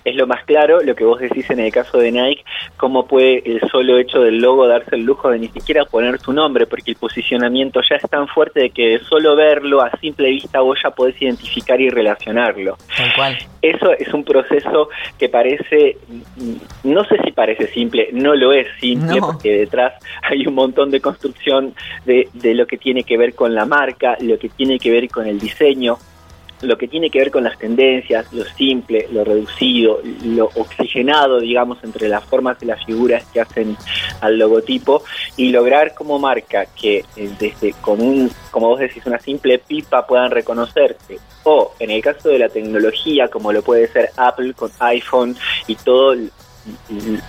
es 0.08 0.16
lo 0.16 0.26
más 0.26 0.44
claro, 0.46 0.82
lo 0.82 0.96
que 0.96 1.04
vos 1.04 1.20
decís 1.20 1.50
en 1.50 1.60
el 1.60 1.72
caso 1.72 1.98
de 1.98 2.12
Nike, 2.12 2.46
cómo 2.78 3.08
puede 3.08 3.42
el 3.46 3.60
solo 3.70 3.98
hecho 3.98 4.22
del 4.22 4.38
logo 4.38 4.68
darse 4.68 4.96
el 4.96 5.04
lujo 5.04 5.30
de 5.30 5.40
ni 5.40 5.48
siquiera 5.50 5.86
poner 5.86 6.20
su 6.20 6.32
nombre, 6.32 6.68
porque 6.68 6.92
el 6.92 6.98
posicionamiento 6.98 7.82
ya 7.88 7.96
es 7.96 8.10
tan 8.10 8.28
fuerte 8.28 8.62
de 8.62 8.70
que 8.70 9.00
solo 9.00 9.36
verlo 9.36 9.82
a 9.82 9.92
simple 10.00 10.30
vista 10.30 10.62
vos 10.62 10.80
ya 10.82 10.92
podés 10.92 11.20
identificar 11.22 11.82
y 11.82 11.90
relacionarlo. 11.90 12.78
Eso 13.62 13.92
es 13.92 14.14
un 14.14 14.24
proceso 14.24 14.90
que 15.18 15.28
parece, 15.28 15.98
no 16.84 17.04
sé 17.06 17.18
si 17.24 17.32
parece 17.32 17.68
simple, 17.68 18.10
no 18.14 18.36
lo 18.36 18.54
es 18.54 18.68
simple, 18.80 19.20
porque 19.20 19.52
detrás 19.58 19.94
hay 20.22 20.46
un 20.46 20.54
montón 20.54 20.92
de 20.92 21.02
construcción 21.02 21.74
de, 22.06 22.30
de 22.34 22.54
lo 22.54 22.68
que 22.68 22.78
tiene 22.78 23.04
que 23.04 23.18
ver 23.18 23.34
con 23.34 23.56
la 23.56 23.66
marca, 23.66 24.18
lo 24.22 24.38
que 24.38 24.50
tiene 24.50 24.78
que 24.78 24.92
ver 24.92 25.10
con 25.10 25.26
el 25.26 25.40
diseño, 25.40 25.98
lo 26.62 26.78
que 26.78 26.88
tiene 26.88 27.10
que 27.10 27.20
ver 27.20 27.32
con 27.32 27.44
las 27.44 27.58
tendencias, 27.58 28.32
lo 28.34 28.44
simple, 28.46 29.08
lo 29.12 29.24
reducido, 29.24 30.02
lo 30.24 30.46
oxigenado, 30.56 31.40
digamos, 31.40 31.84
entre 31.84 32.08
las 32.08 32.24
formas 32.24 32.58
y 32.62 32.66
las 32.66 32.84
figuras 32.86 33.24
que 33.32 33.42
hacen 33.42 33.78
al 34.22 34.38
logotipo 34.38 35.04
y 35.36 35.52
lograr 35.52 35.94
como 35.94 36.20
marca 36.20 36.66
que 36.66 37.06
eh, 37.16 37.30
desde 37.40 37.74
con 37.74 38.02
un, 38.02 38.32
como 38.52 38.70
vos 38.70 38.80
decís, 38.80 39.06
una 39.06 39.20
simple 39.20 39.60
pipa 39.60 40.06
puedan 40.08 40.32
reconocerse. 40.32 41.20
O 41.44 41.74
en 41.80 41.92
el 41.92 42.02
caso 42.02 42.30
de 42.30 42.40
la 42.40 42.50
tecnología, 42.50 43.30
como 43.30 43.54
lo 43.54 43.62
puede 43.62 43.88
ser 43.88 44.10
Apple 44.18 44.54
con 44.54 44.72
iPhone 44.80 45.36
y 45.68 45.76
todo 45.76 46.16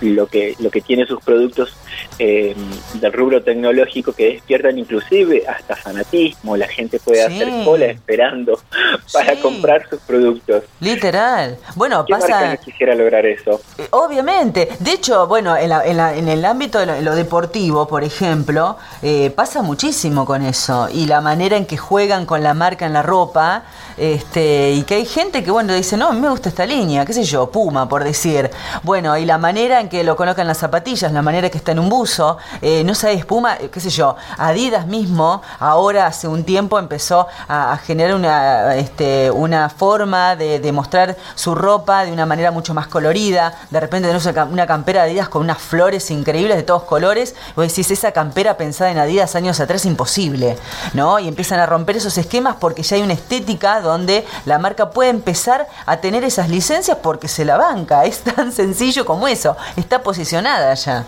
lo 0.01 0.27
que 0.27 0.55
lo 0.59 0.69
que 0.69 0.81
tiene 0.81 1.05
sus 1.05 1.21
productos 1.21 1.75
eh, 2.17 2.55
del 2.93 3.13
rubro 3.13 3.43
tecnológico 3.43 4.13
que 4.13 4.33
despiertan 4.33 4.77
inclusive 4.77 5.43
hasta 5.47 5.75
fanatismo 5.75 6.57
la 6.57 6.67
gente 6.67 6.99
puede 6.99 7.23
hacer 7.23 7.49
cola 7.63 7.85
esperando 7.85 8.59
para 9.13 9.35
comprar 9.39 9.87
sus 9.89 9.99
productos. 10.01 10.63
Literal. 10.79 11.57
Bueno 11.75 12.05
¿Qué 12.05 12.11
pasa 12.11 12.57
quisiera 12.57 12.95
lograr 12.95 13.25
eso 13.25 13.61
eh, 13.77 13.87
obviamente. 13.91 14.69
De 14.79 14.91
hecho 14.91 15.27
bueno 15.27 15.55
en, 15.55 15.71
en, 15.71 16.27
el 16.27 16.45
ámbito 16.45 16.79
de 16.79 17.01
lo, 17.01 17.15
deportivo 17.15 17.87
por 17.87 18.03
ejemplo 18.03 18.77
eh, 19.01 19.31
pasa 19.35 19.61
muchísimo 19.61 20.25
con 20.25 20.43
eso 20.43 20.89
y 20.91 21.05
la 21.05 21.21
manera 21.21 21.57
en 21.57 21.65
que 21.65 21.77
juegan 21.77 22.25
con 22.25 22.43
la 22.43 22.53
marca 22.53 22.85
en 22.85 22.93
la 22.93 23.01
ropa 23.01 23.63
este 23.97 24.71
y 24.71 24.83
que 24.83 24.95
hay 24.95 25.05
gente 25.05 25.43
que 25.43 25.51
bueno 25.51 25.73
dice 25.73 25.97
no 25.97 26.09
a 26.09 26.13
mí 26.13 26.19
me 26.19 26.29
gusta 26.29 26.49
esta 26.49 26.65
línea 26.65 27.05
qué 27.05 27.13
sé 27.13 27.23
yo 27.23 27.49
Puma 27.51 27.87
por 27.87 28.03
decir. 28.03 28.49
Bueno 28.83 29.17
y 29.17 29.25
la 29.29 29.37
manera 29.37 29.79
en 29.79 29.89
que 29.89 30.03
lo 30.03 30.15
colocan 30.15 30.47
las 30.47 30.57
zapatillas, 30.57 31.11
la 31.11 31.21
manera 31.21 31.51
que 31.51 31.59
está 31.59 31.71
en 31.71 31.77
un 31.77 31.87
buzo, 31.87 32.39
eh, 32.63 32.83
no 32.83 32.95
sé, 32.95 33.13
espuma, 33.13 33.57
eh, 33.57 33.69
qué 33.71 33.79
sé 33.79 33.91
yo, 33.91 34.15
Adidas 34.39 34.87
mismo, 34.87 35.43
ahora 35.59 36.07
hace 36.07 36.27
un 36.27 36.43
tiempo 36.43 36.79
empezó 36.79 37.27
a, 37.47 37.77
generar 37.77 38.15
una, 38.15 38.75
este, 38.75 39.29
una 39.29 39.69
forma 39.69 40.35
de, 40.35 40.71
mostrar 40.71 41.15
su 41.35 41.53
ropa 41.53 42.05
de 42.05 42.11
una 42.11 42.25
manera 42.25 42.49
mucho 42.49 42.73
más 42.73 42.87
colorida, 42.87 43.53
de 43.69 43.79
repente 43.79 44.07
tenemos 44.07 44.51
una 44.51 44.65
campera 44.65 45.03
de 45.03 45.11
Adidas 45.11 45.29
con 45.29 45.43
unas 45.43 45.59
flores 45.59 46.09
increíbles 46.09 46.57
de 46.57 46.63
todos 46.63 46.81
colores, 46.85 47.35
vos 47.55 47.67
decís, 47.67 47.91
esa 47.91 48.11
campera 48.11 48.57
pensada 48.57 48.89
en 48.89 48.97
Adidas 48.97 49.35
años 49.35 49.59
atrás, 49.59 49.85
imposible, 49.85 50.57
¿no? 50.93 51.19
Y 51.19 51.27
empiezan 51.27 51.59
a 51.59 51.67
romper 51.67 51.97
esos 51.97 52.17
esquemas 52.17 52.55
porque 52.59 52.81
ya 52.81 52.95
hay 52.95 53.03
una 53.03 53.13
estética 53.13 53.79
donde 53.79 54.25
la 54.45 54.57
marca 54.57 54.89
puede 54.89 55.11
empezar 55.11 55.67
a 55.85 55.97
tener 55.97 56.23
esas 56.23 56.49
licencias 56.49 56.97
porque 57.03 57.27
se 57.27 57.45
la 57.45 57.57
banca, 57.57 58.05
es 58.05 58.21
tan 58.21 58.51
sencillo 58.51 59.05
como 59.09 59.27
eso, 59.27 59.57
está 59.75 60.03
posicionada 60.03 60.71
ya. 60.75 61.03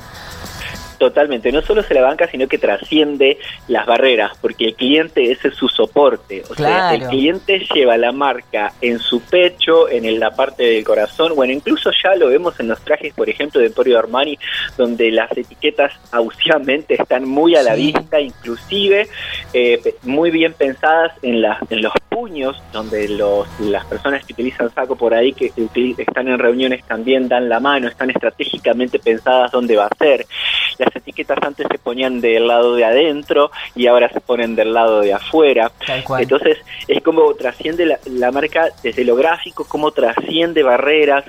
Totalmente, 1.02 1.52
no 1.52 1.64
solo 1.64 1.82
se 1.82 1.96
la 1.96 2.04
banca, 2.04 2.28
sino 2.28 2.48
que 2.48 2.60
trasciende 2.60 3.40
las 3.68 3.88
barreras, 3.88 4.38
porque 4.40 4.66
el 4.66 4.76
cliente 4.76 5.32
ese 5.32 5.48
es 5.48 5.56
su 5.56 5.68
soporte. 5.68 6.44
O 6.48 6.54
sea, 6.54 6.94
el 6.94 7.08
cliente 7.08 7.66
lleva 7.74 7.98
la 7.98 8.12
marca 8.12 8.72
en 8.82 9.00
su 9.00 9.20
pecho, 9.20 9.90
en 9.90 10.20
la 10.20 10.30
parte 10.36 10.62
del 10.62 10.84
corazón, 10.84 11.34
bueno, 11.36 11.54
incluso 11.54 11.90
ya 12.04 12.14
lo 12.16 12.28
vemos 12.28 12.60
en 12.60 12.68
los 12.68 12.80
trajes, 12.82 13.16
por 13.16 13.28
ejemplo, 13.28 13.60
de 13.60 13.66
Emporio 13.66 13.98
Armani, 13.98 14.38
donde 14.78 15.10
las 15.10 15.36
etiquetas 15.36 15.92
ausamente 16.12 17.02
están 17.02 17.28
muy 17.28 17.56
a 17.56 17.64
la 17.64 17.74
vista, 17.74 18.22
inclusive 18.22 19.08
eh, 19.54 19.96
muy 20.04 20.30
bien 20.30 20.54
pensadas 20.54 21.14
en, 21.24 21.42
la, 21.42 21.58
en 21.72 21.82
los 21.82 21.94
puños, 22.10 22.62
donde 22.74 23.08
los, 23.08 23.48
las 23.60 23.86
personas 23.86 24.24
que 24.24 24.34
utilizan 24.34 24.72
saco 24.76 24.96
por 24.96 25.16
ahí, 25.16 25.34
que 25.34 25.52
están 25.98 26.28
en 26.28 26.38
reuniones, 26.38 26.84
también 26.84 27.28
dan 27.28 27.50
la 27.50 27.60
mano, 27.60 27.88
están 27.88 28.12
estratégicamente 28.12 29.00
pensadas 29.00 29.52
dónde 29.52 29.78
va 29.78 29.86
a 29.86 29.96
ser. 29.98 30.28
Las 30.78 30.91
etiquetas 30.96 31.40
antes 31.42 31.68
se 31.72 31.78
ponían 31.78 32.22
del 32.22 32.48
lado 32.48 32.76
de 32.76 32.86
adentro 32.86 33.52
y 33.76 33.88
ahora 33.88 34.10
se 34.10 34.22
ponen 34.22 34.56
del 34.56 34.74
lado 34.74 35.02
de 35.02 35.14
afuera. 35.14 35.72
Entonces 36.20 36.58
es 36.88 37.02
como 37.04 37.34
trasciende 37.36 37.86
la, 37.86 38.00
la 38.06 38.32
marca 38.32 38.70
desde 38.84 39.04
lo 39.04 39.16
gráfico, 39.16 39.66
como 39.66 39.92
trasciende 39.92 40.64
barreras, 40.64 41.26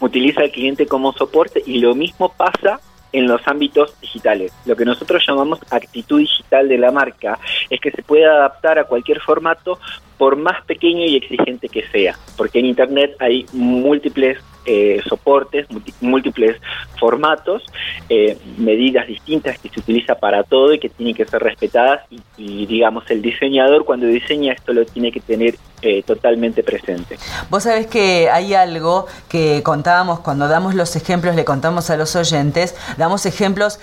utiliza 0.00 0.42
al 0.42 0.50
cliente 0.50 0.86
como 0.86 1.12
soporte 1.12 1.62
y 1.64 1.78
lo 1.78 1.94
mismo 1.94 2.32
pasa 2.32 2.80
en 3.12 3.26
los 3.26 3.40
ámbitos 3.46 3.98
digitales. 4.00 4.52
Lo 4.66 4.76
que 4.76 4.84
nosotros 4.84 5.24
llamamos 5.26 5.60
actitud 5.70 6.18
digital 6.18 6.68
de 6.68 6.78
la 6.78 6.90
marca 6.90 7.38
es 7.70 7.80
que 7.80 7.90
se 7.90 8.02
puede 8.02 8.26
adaptar 8.26 8.78
a 8.78 8.84
cualquier 8.84 9.20
formato 9.20 9.78
por 10.18 10.36
más 10.36 10.64
pequeño 10.64 11.04
y 11.06 11.16
exigente 11.16 11.68
que 11.68 11.86
sea, 11.88 12.18
porque 12.36 12.58
en 12.58 12.66
Internet 12.66 13.16
hay 13.20 13.46
múltiples 13.52 14.38
eh, 14.66 15.00
soportes, 15.08 15.66
múltiples 16.00 16.56
formatos, 16.98 17.62
eh, 18.08 18.36
medidas 18.58 19.06
distintas 19.06 19.58
que 19.58 19.68
se 19.68 19.80
utiliza 19.80 20.16
para 20.16 20.42
todo 20.42 20.72
y 20.74 20.78
que 20.78 20.88
tienen 20.88 21.14
que 21.14 21.24
ser 21.24 21.42
respetadas 21.42 22.02
y, 22.36 22.66
digamos 22.66 23.08
el 23.10 23.22
diseñador 23.22 23.84
cuando 23.84 24.06
diseña 24.06 24.52
esto 24.52 24.72
lo 24.72 24.84
tiene 24.84 25.12
que 25.12 25.20
tener 25.20 25.54
eh, 25.82 26.02
totalmente 26.02 26.62
presente. 26.62 27.18
Vos 27.50 27.64
sabés 27.64 27.86
que 27.86 28.30
hay 28.30 28.54
algo 28.54 29.06
que 29.28 29.62
contábamos 29.62 30.20
cuando 30.20 30.48
damos 30.48 30.74
los 30.74 30.96
ejemplos, 30.96 31.34
le 31.34 31.44
contamos 31.44 31.90
a 31.90 31.96
los 31.96 32.16
oyentes, 32.16 32.74
damos 32.96 33.26
ejemplos, 33.26 33.78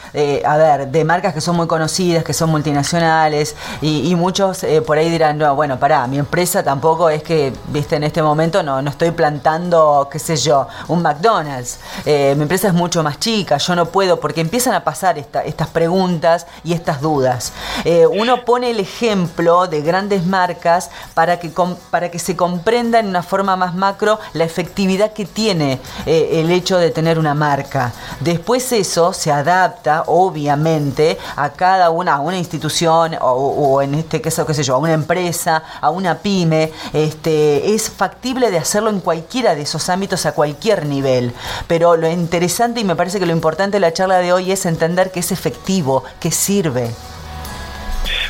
a 0.45 0.57
ver, 0.57 0.87
de 0.87 1.03
marcas 1.03 1.33
que 1.33 1.41
son 1.41 1.55
muy 1.55 1.67
conocidas, 1.67 2.23
que 2.23 2.33
son 2.33 2.49
multinacionales 2.49 3.55
y, 3.81 4.13
muchos 4.15 4.65
por 4.85 4.97
ahí 4.97 5.09
dirán, 5.09 5.37
no, 5.37 5.55
bueno, 5.55 5.79
pará, 5.79 6.07
mi 6.07 6.17
empresa 6.17 6.63
tampoco 6.63 7.09
es 7.09 7.23
que, 7.23 7.51
viste, 7.69 7.95
en 7.95 8.03
este 8.03 8.21
momento 8.21 8.63
no, 8.63 8.81
no 8.81 8.89
estoy 8.89 9.11
plantando, 9.11 10.07
qué 10.11 10.19
sé 10.19 10.35
yo, 10.35 10.67
un 10.87 11.01
McDonald's. 11.01 11.79
Eh, 12.05 12.33
mi 12.35 12.43
empresa 12.43 12.67
es 12.67 12.73
mucho 12.73 13.03
más 13.03 13.19
chica, 13.19 13.57
yo 13.57 13.75
no 13.75 13.85
puedo, 13.87 14.19
porque 14.19 14.41
empiezan 14.41 14.73
a 14.73 14.83
pasar 14.83 15.17
estas 15.17 15.67
preguntas 15.69 16.47
y 16.63 16.73
estas 16.73 17.01
dudas. 17.01 17.53
Eh, 17.85 18.05
uno 18.05 18.45
pone 18.45 18.71
el 18.71 18.79
ejemplo 18.79 19.67
de 19.67 19.81
grandes 19.81 20.25
marcas 20.25 20.89
para 21.13 21.39
que, 21.39 21.51
para 21.93 22.09
que 22.09 22.17
se 22.17 22.35
comprenda 22.35 22.97
en 22.97 23.07
una 23.07 23.21
forma 23.21 23.55
más 23.55 23.75
macro 23.75 24.19
la 24.33 24.45
efectividad 24.45 25.13
que 25.13 25.25
tiene 25.25 25.79
eh, 26.07 26.39
el 26.41 26.49
hecho 26.49 26.79
de 26.79 26.89
tener 26.89 27.19
una 27.19 27.35
marca. 27.35 27.93
Después 28.19 28.71
eso 28.71 29.13
se 29.13 29.31
adapta, 29.31 30.05
obviamente, 30.07 31.19
a 31.35 31.51
cada 31.51 31.91
una, 31.91 32.15
a 32.15 32.19
una 32.19 32.39
institución 32.39 33.15
o, 33.21 33.79
en 33.83 33.93
este 33.93 34.21
caso, 34.21 34.43
qué 34.43 34.55
sé 34.55 34.63
yo, 34.63 34.73
a 34.73 34.79
una 34.79 34.93
empresa, 34.93 35.61
a 35.79 35.91
una 35.91 36.17
pyme. 36.17 36.71
Este, 36.93 37.75
es 37.75 37.91
factible 37.91 38.49
de 38.49 38.57
hacerlo 38.57 38.89
en 38.89 38.99
cualquiera 38.99 39.53
de 39.53 39.61
esos 39.61 39.87
ámbitos, 39.87 40.25
a 40.25 40.31
cualquier 40.31 40.87
nivel. 40.87 41.31
Pero 41.67 41.95
lo 41.95 42.09
interesante 42.09 42.79
y 42.79 42.85
me 42.85 42.95
parece 42.95 43.19
que 43.19 43.27
lo 43.27 43.33
importante 43.33 43.75
de 43.75 43.81
la 43.81 43.93
charla 43.93 44.17
de 44.17 44.33
hoy 44.33 44.51
es 44.51 44.65
entender 44.65 45.11
que 45.11 45.19
es 45.19 45.31
efectivo, 45.31 46.03
que 46.19 46.31
sirve. 46.31 46.89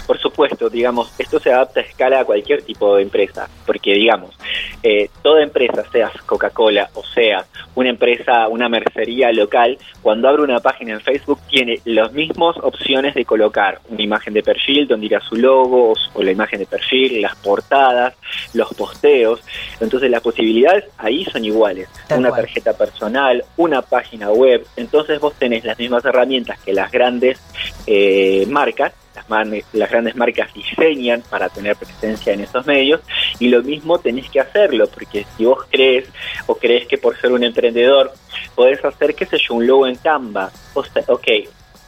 Por 0.06 0.20
supuesto, 0.20 0.70
digamos, 0.70 1.14
esto 1.18 1.40
se 1.40 1.52
adapta 1.52 1.80
a 1.80 1.84
escala 1.84 2.20
a 2.22 2.26
cualquier 2.26 2.62
tipo 2.62 2.96
de 2.96 3.04
empresa, 3.04 3.50
porque 3.66 3.94
digamos, 3.94 4.38
eh, 4.82 5.10
toda 5.22 5.44
empresa, 5.44 5.84
sea 5.92 6.12
Coca-Cola 6.26 6.90
o 6.94 7.04
sea 7.04 7.46
una 7.76 7.90
empresa, 7.90 8.48
una 8.48 8.70
mercería 8.70 9.32
local, 9.32 9.78
cuando 10.02 10.28
abre 10.28 10.44
una 10.44 10.60
página 10.60 10.94
en 10.94 11.02
Facebook 11.02 11.40
tiene 11.50 11.80
las 11.86 12.12
mismas 12.12 12.56
opciones 12.58 13.16
de 13.16 13.26
colocar 13.26 13.80
una 13.90 14.02
imagen 14.02 14.34
de 14.34 14.44
perfil 14.44 14.88
donde 14.88 15.08
irá 15.08 15.22
su 15.22 15.36
logo 15.36 15.94
o 16.14 16.24
la 16.24 16.32
imagen 16.32 16.60
de 16.60 16.66
perfil, 16.66 17.22
las 17.22 17.36
portadas, 17.38 18.16
los 18.54 18.74
posteos. 18.74 19.42
Entonces 19.80 20.10
las 20.12 20.22
posibilidades 20.22 20.86
ahí 20.98 21.26
son 21.26 21.46
iguales. 21.46 21.90
una 22.16 22.32
tarjeta 22.32 22.74
personal, 22.74 23.44
una 23.58 23.82
página 23.82 24.32
web. 24.32 24.66
Entonces 24.76 25.20
vos 25.20 25.34
tenés 25.38 25.64
las 25.64 25.78
mismas 25.80 26.06
herramientas 26.06 26.60
que 26.60 26.74
las 26.74 26.92
grandes 26.92 27.40
eh, 27.88 28.46
marcas 28.48 28.94
las, 29.16 29.26
las, 29.74 29.90
grandes 29.90 30.16
marcas 30.16 30.54
diseñan 30.54 31.22
para 31.30 31.50
tener 31.50 31.76
presencia 31.76 32.34
en 32.34 32.42
esos 32.42 32.66
medios 32.66 33.02
y 33.40 33.50
lo 33.50 33.62
mismo 33.62 34.00
tenés 34.00 34.30
que 34.30 34.40
hacerlo, 34.40 34.88
porque 34.88 35.26
si 35.38 35.46
vos 35.46 35.66
crees 35.70 36.10
o 36.48 36.56
crees 36.56 36.88
que 36.88 36.98
por 36.98 37.20
ser 37.20 37.32
un 37.32 37.44
emprendedor 37.44 38.12
podés 38.56 38.84
hacer, 38.84 39.16
qué 39.16 39.26
sé 39.26 39.38
yo, 39.38 39.56
un 39.56 39.68
logo 39.68 39.88
en 39.88 39.96
Canva, 39.96 40.52
ok, 40.74 41.28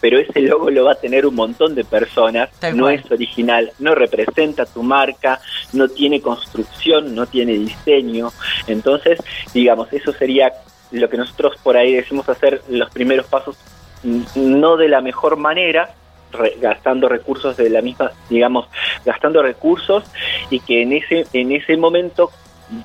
pero 0.02 0.20
ese 0.20 0.42
logo 0.42 0.70
lo 0.70 0.86
va 0.86 0.92
a 0.92 0.96
tener 0.96 1.26
un 1.26 1.36
montón 1.36 1.74
de 1.74 1.84
personas, 1.84 2.50
no 2.74 2.90
es 2.90 3.10
original, 3.12 3.72
no 3.80 3.96
representa 3.96 4.66
tu 4.66 4.84
marca, 4.84 5.40
no 5.74 5.88
tiene 5.88 6.22
construcción, 6.22 7.16
no 7.16 7.26
tiene 7.26 7.54
diseño, 7.54 8.32
entonces, 8.68 9.20
digamos, 9.54 9.92
eso 9.92 10.14
sería 10.14 10.52
lo 10.92 11.10
que 11.10 11.18
nosotros 11.18 11.58
por 11.64 11.76
ahí 11.76 11.96
decimos 11.96 12.30
hacer 12.30 12.62
los 12.70 12.92
primeros 12.92 13.26
pasos 13.26 13.58
no 14.36 14.78
de 14.78 14.88
la 14.88 15.02
mejor 15.02 15.38
manera, 15.38 15.96
gastando 16.60 17.10
recursos 17.10 17.58
de 17.58 17.70
la 17.70 17.82
misma, 17.82 18.12
digamos, 18.30 18.68
gastando 19.06 19.42
recursos 19.42 20.04
y 20.50 20.60
que 20.60 20.82
en 20.82 20.94
ese, 20.94 21.26
en 21.34 21.52
ese 21.52 21.78
momento 21.78 22.32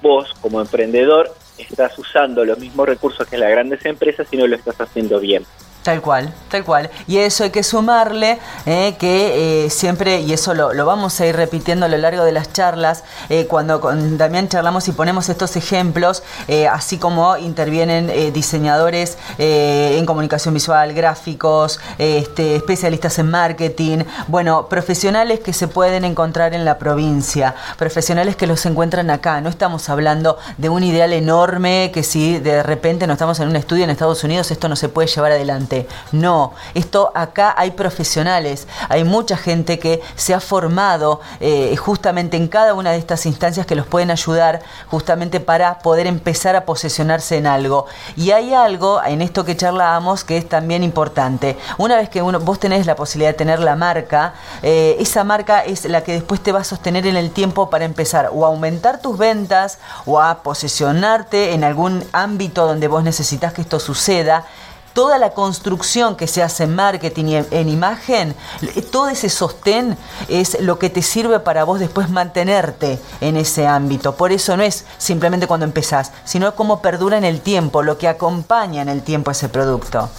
vos 0.02 0.34
como 0.40 0.60
emprendedor 0.60 1.30
estás 1.58 1.98
usando 1.98 2.44
los 2.44 2.58
mismos 2.58 2.88
recursos 2.88 3.26
que 3.26 3.38
las 3.38 3.50
grandes 3.50 3.84
empresas 3.84 4.28
y 4.30 4.36
no 4.36 4.46
lo 4.46 4.56
estás 4.56 4.80
haciendo 4.80 5.20
bien. 5.20 5.44
Tal 5.82 6.02
cual, 6.02 6.30
tal 6.50 6.62
cual. 6.62 6.90
Y 7.06 7.16
eso 7.16 7.42
hay 7.42 7.50
que 7.50 7.62
sumarle 7.62 8.38
eh, 8.66 8.96
que 8.98 9.64
eh, 9.64 9.70
siempre, 9.70 10.20
y 10.20 10.34
eso 10.34 10.52
lo, 10.52 10.84
vamos 10.84 11.18
a 11.20 11.26
ir 11.26 11.34
repitiendo 11.34 11.86
a 11.86 11.88
lo 11.88 11.96
largo 11.96 12.22
de 12.22 12.32
las 12.32 12.52
charlas, 12.52 13.02
eh, 13.30 13.46
cuando 13.46 13.80
con 13.80 14.18
Damián 14.18 14.50
charlamos 14.50 14.86
y 14.88 14.92
ponemos 14.92 15.30
estos 15.30 15.56
ejemplos, 15.56 16.22
así 16.70 16.98
como 16.98 17.36
intervienen 17.38 18.32
diseñadores 18.32 19.16
en 19.38 20.04
comunicación 20.04 20.52
visual, 20.52 20.92
gráficos, 20.92 21.80
este, 21.96 22.56
especialistas 22.56 23.18
en 23.18 23.30
marketing, 23.30 23.98
bueno, 24.28 24.66
profesionales 24.68 25.40
que 25.40 25.52
se 25.52 25.68
pueden 25.68 26.04
encontrar 26.04 26.52
en 26.54 26.64
la 26.64 26.78
provincia, 26.78 27.54
profesionales 27.78 28.36
que 28.36 28.46
los 28.46 28.66
encuentran 28.66 29.10
acá. 29.10 29.40
No 29.40 29.48
estamos 29.48 29.88
hablando 29.88 30.38
de 30.58 30.68
un 30.68 30.82
ideal 30.82 31.12
enorme 31.12 31.90
que 31.94 32.02
si 32.02 32.38
de 32.38 32.62
repente 32.62 33.06
no 33.06 33.14
estamos 33.14 33.40
en 33.40 33.48
un 33.48 33.56
estudio 33.56 33.84
en 33.84 33.90
Estados 33.90 34.24
Unidos, 34.24 34.50
esto 34.50 34.68
no 34.68 34.76
se 34.76 34.88
puede 34.88 35.08
llevar 35.08 35.32
adelante. 35.32 35.69
No, 36.12 36.52
esto 36.74 37.12
acá 37.14 37.54
hay 37.56 37.72
profesionales, 37.72 38.66
hay 38.88 39.04
mucha 39.04 39.36
gente 39.36 39.78
que 39.78 40.00
se 40.16 40.34
ha 40.34 40.40
formado 40.40 41.20
eh, 41.40 41.76
justamente 41.76 42.36
en 42.36 42.48
cada 42.48 42.74
una 42.74 42.92
de 42.92 42.98
estas 42.98 43.26
instancias 43.26 43.66
que 43.66 43.74
los 43.74 43.86
pueden 43.86 44.10
ayudar 44.10 44.60
justamente 44.88 45.40
para 45.40 45.78
poder 45.78 46.06
empezar 46.06 46.56
a 46.56 46.64
posesionarse 46.64 47.36
en 47.36 47.46
algo. 47.46 47.86
Y 48.16 48.32
hay 48.32 48.54
algo 48.54 49.00
en 49.04 49.22
esto 49.22 49.44
que 49.44 49.56
charlábamos 49.56 50.24
que 50.24 50.36
es 50.36 50.48
también 50.48 50.82
importante. 50.82 51.56
Una 51.78 51.96
vez 51.96 52.08
que 52.08 52.22
vos 52.22 52.58
tenés 52.58 52.86
la 52.86 52.96
posibilidad 52.96 53.30
de 53.30 53.38
tener 53.38 53.60
la 53.60 53.76
marca, 53.76 54.34
eh, 54.62 54.96
esa 54.98 55.24
marca 55.24 55.60
es 55.60 55.84
la 55.84 56.02
que 56.02 56.12
después 56.12 56.42
te 56.42 56.52
va 56.52 56.60
a 56.60 56.64
sostener 56.64 57.06
en 57.06 57.16
el 57.16 57.30
tiempo 57.30 57.70
para 57.70 57.84
empezar 57.84 58.30
o 58.32 58.44
a 58.44 58.48
aumentar 58.48 59.00
tus 59.00 59.16
ventas 59.16 59.78
o 60.06 60.20
a 60.20 60.42
posesionarte 60.42 61.52
en 61.52 61.64
algún 61.64 62.04
ámbito 62.12 62.66
donde 62.66 62.88
vos 62.88 63.02
necesitas 63.02 63.52
que 63.52 63.62
esto 63.62 63.78
suceda 63.78 64.46
toda 64.92 65.18
la 65.18 65.30
construcción 65.30 66.16
que 66.16 66.26
se 66.26 66.42
hace 66.42 66.64
en 66.64 66.74
marketing 66.74 67.24
y 67.26 67.36
en, 67.36 67.68
imagen, 67.68 68.34
todo 68.90 69.08
ese 69.08 69.28
sostén 69.28 69.96
es 70.28 70.60
lo 70.60 70.78
que 70.78 70.90
te 70.90 71.02
sirve 71.02 71.40
para 71.40 71.64
vos 71.64 71.80
después 71.80 72.10
mantenerte 72.10 72.98
en 73.20 73.36
ese 73.36 73.66
ámbito. 73.66 74.16
Por 74.16 74.32
eso 74.32 74.56
no 74.56 74.62
es 74.62 74.86
simplemente 74.98 75.46
cuando 75.46 75.66
empezás, 75.66 76.12
sino 76.24 76.54
cómo 76.54 76.82
perdura 76.82 77.18
en 77.18 77.24
el 77.24 77.40
tiempo, 77.40 77.82
lo 77.82 77.98
que 77.98 78.08
acompaña 78.08 78.82
en 78.82 78.88
el 78.88 79.02
tiempo 79.02 79.30
ese 79.30 79.48
producto. 79.48 80.10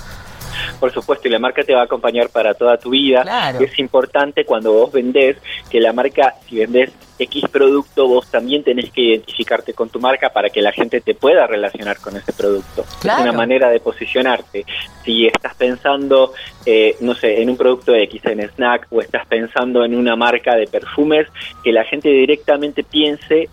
Por 0.79 0.91
supuesto, 0.91 1.27
y 1.27 1.31
la 1.31 1.39
marca 1.39 1.63
te 1.63 1.73
va 1.73 1.81
a 1.81 1.85
acompañar 1.85 2.29
para 2.29 2.53
toda 2.53 2.77
tu 2.77 2.91
vida. 2.91 3.23
Es 3.59 3.77
importante 3.79 4.45
cuando 4.45 4.73
vos 4.73 4.91
vendés 4.91 5.37
que 5.69 5.79
la 5.79 5.93
marca, 5.93 6.35
si 6.47 6.57
vendés 6.57 6.91
X 7.21 7.45
producto, 7.51 8.07
vos 8.07 8.29
también 8.29 8.63
tenés 8.63 8.91
que 8.91 9.01
identificarte 9.01 9.73
con 9.73 9.89
tu 9.89 9.99
marca 9.99 10.29
para 10.29 10.49
que 10.49 10.61
la 10.61 10.71
gente 10.71 11.01
te 11.01 11.13
pueda 11.13 11.47
relacionar 11.47 11.97
con 11.99 12.15
ese 12.15 12.33
producto. 12.33 12.83
Es 13.03 13.03
una 13.03 13.31
manera 13.31 13.69
de 13.69 13.79
posicionarte. 13.79 14.65
Si 15.03 15.27
estás 15.27 15.55
pensando, 15.55 16.33
eh, 16.65 16.95
no 17.01 17.13
sé, 17.13 17.41
en 17.41 17.49
un 17.49 17.57
producto 17.57 17.93
X, 17.93 18.25
en 18.25 18.41
snack, 18.41 18.87
o 18.89 19.01
estás 19.01 19.25
pensando 19.27 19.85
en 19.85 19.95
una 19.95 20.15
marca 20.15 20.55
de 20.55 20.67
perfumes, 20.67 21.27
que 21.63 21.71
la 21.71 21.83
gente 21.83 22.09
directamente 22.09 22.83
piense 22.83 23.49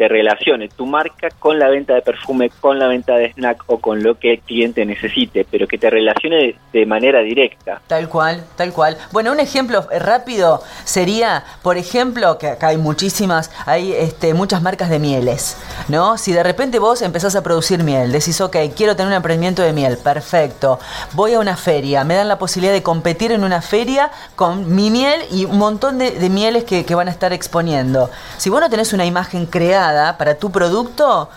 te 0.00 0.08
relacione 0.08 0.70
tu 0.70 0.86
marca 0.86 1.28
con 1.38 1.58
la 1.58 1.68
venta 1.68 1.92
de 1.92 2.00
perfume, 2.00 2.48
con 2.58 2.78
la 2.78 2.88
venta 2.88 3.16
de 3.16 3.34
snack 3.34 3.64
o 3.66 3.80
con 3.80 4.02
lo 4.02 4.18
que 4.18 4.32
el 4.32 4.40
cliente 4.40 4.86
necesite, 4.86 5.44
pero 5.50 5.66
que 5.68 5.76
te 5.76 5.90
relacione 5.90 6.56
de, 6.72 6.86
manera 6.86 7.20
directa. 7.20 7.82
Tal 7.86 8.08
cual, 8.08 8.42
tal 8.56 8.72
cual. 8.72 8.96
Bueno, 9.12 9.30
un 9.30 9.40
ejemplo 9.40 9.86
rápido 9.98 10.62
sería, 10.84 11.44
por 11.62 11.76
ejemplo, 11.76 12.38
que 12.38 12.46
acá 12.46 12.68
hay 12.68 12.78
muchísimas, 12.78 13.52
hay 13.66 13.92
este, 13.92 14.32
muchas 14.32 14.62
marcas 14.62 14.88
de 14.88 14.98
mieles, 14.98 15.58
¿no? 15.88 16.16
Si 16.16 16.32
de 16.32 16.44
repente 16.44 16.78
vos 16.78 17.02
empezás 17.02 17.36
a 17.36 17.42
producir 17.42 17.84
miel, 17.84 18.10
decís, 18.10 18.40
ok, 18.40 18.56
quiero 18.74 18.96
tener 18.96 19.08
un 19.08 19.16
emprendimiento 19.16 19.60
de 19.60 19.74
miel, 19.74 19.98
perfecto, 20.02 20.80
voy 21.12 21.34
a 21.34 21.40
una 21.40 21.58
feria, 21.58 22.04
me 22.04 22.14
dan 22.14 22.28
la 22.28 22.38
posibilidad 22.38 22.72
de 22.72 22.82
competir 22.82 23.32
en 23.32 23.44
una 23.44 23.60
feria 23.60 24.10
con 24.34 24.74
mi 24.74 24.90
miel 24.90 25.20
y 25.30 25.44
un 25.44 25.58
montón 25.58 25.98
de, 25.98 26.30
mieles 26.30 26.64
que, 26.64 26.86
que 26.86 26.94
van 26.94 27.08
a 27.08 27.10
estar 27.10 27.34
exponiendo. 27.34 28.08
Si 28.38 28.48
vos 28.48 28.62
no 28.62 28.70
tenés 28.70 28.94
una 28.94 29.04
imagen 29.04 29.44
creada, 29.44 29.89
para 30.18 30.34
tu 30.34 30.50
producto, 30.50 31.28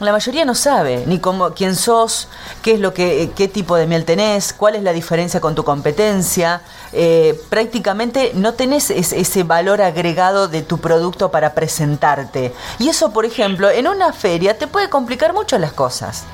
la 0.00 0.12
mayoría 0.12 0.44
no 0.44 0.54
sabe 0.54 1.04
ni 1.06 1.18
cómo, 1.20 1.54
quién 1.54 1.74
sos, 1.74 2.28
qué 2.62 2.72
es 2.72 2.80
lo 2.80 2.92
que, 2.92 3.30
qué 3.34 3.48
tipo 3.48 3.76
de 3.76 3.86
miel 3.86 4.04
tenés, 4.04 4.52
cuál 4.52 4.76
es 4.76 4.82
la 4.82 4.92
diferencia 4.92 5.40
con 5.40 5.54
tu 5.54 5.64
competencia. 5.64 6.60
Eh, 6.92 7.40
prácticamente 7.48 8.32
no 8.34 8.52
tenés 8.52 8.90
ese 8.90 9.42
valor 9.42 9.80
agregado 9.80 10.48
de 10.48 10.60
tu 10.60 10.78
producto 10.78 11.30
para 11.30 11.54
presentarte. 11.54 12.52
Y 12.78 12.90
eso, 12.90 13.10
por 13.12 13.24
ejemplo, 13.24 13.70
en 13.70 13.88
una 13.88 14.12
feria 14.12 14.58
te 14.58 14.66
puede 14.66 14.90
complicar 14.90 15.32
mucho 15.32 15.58
las 15.58 15.72
cosas. 15.72 16.24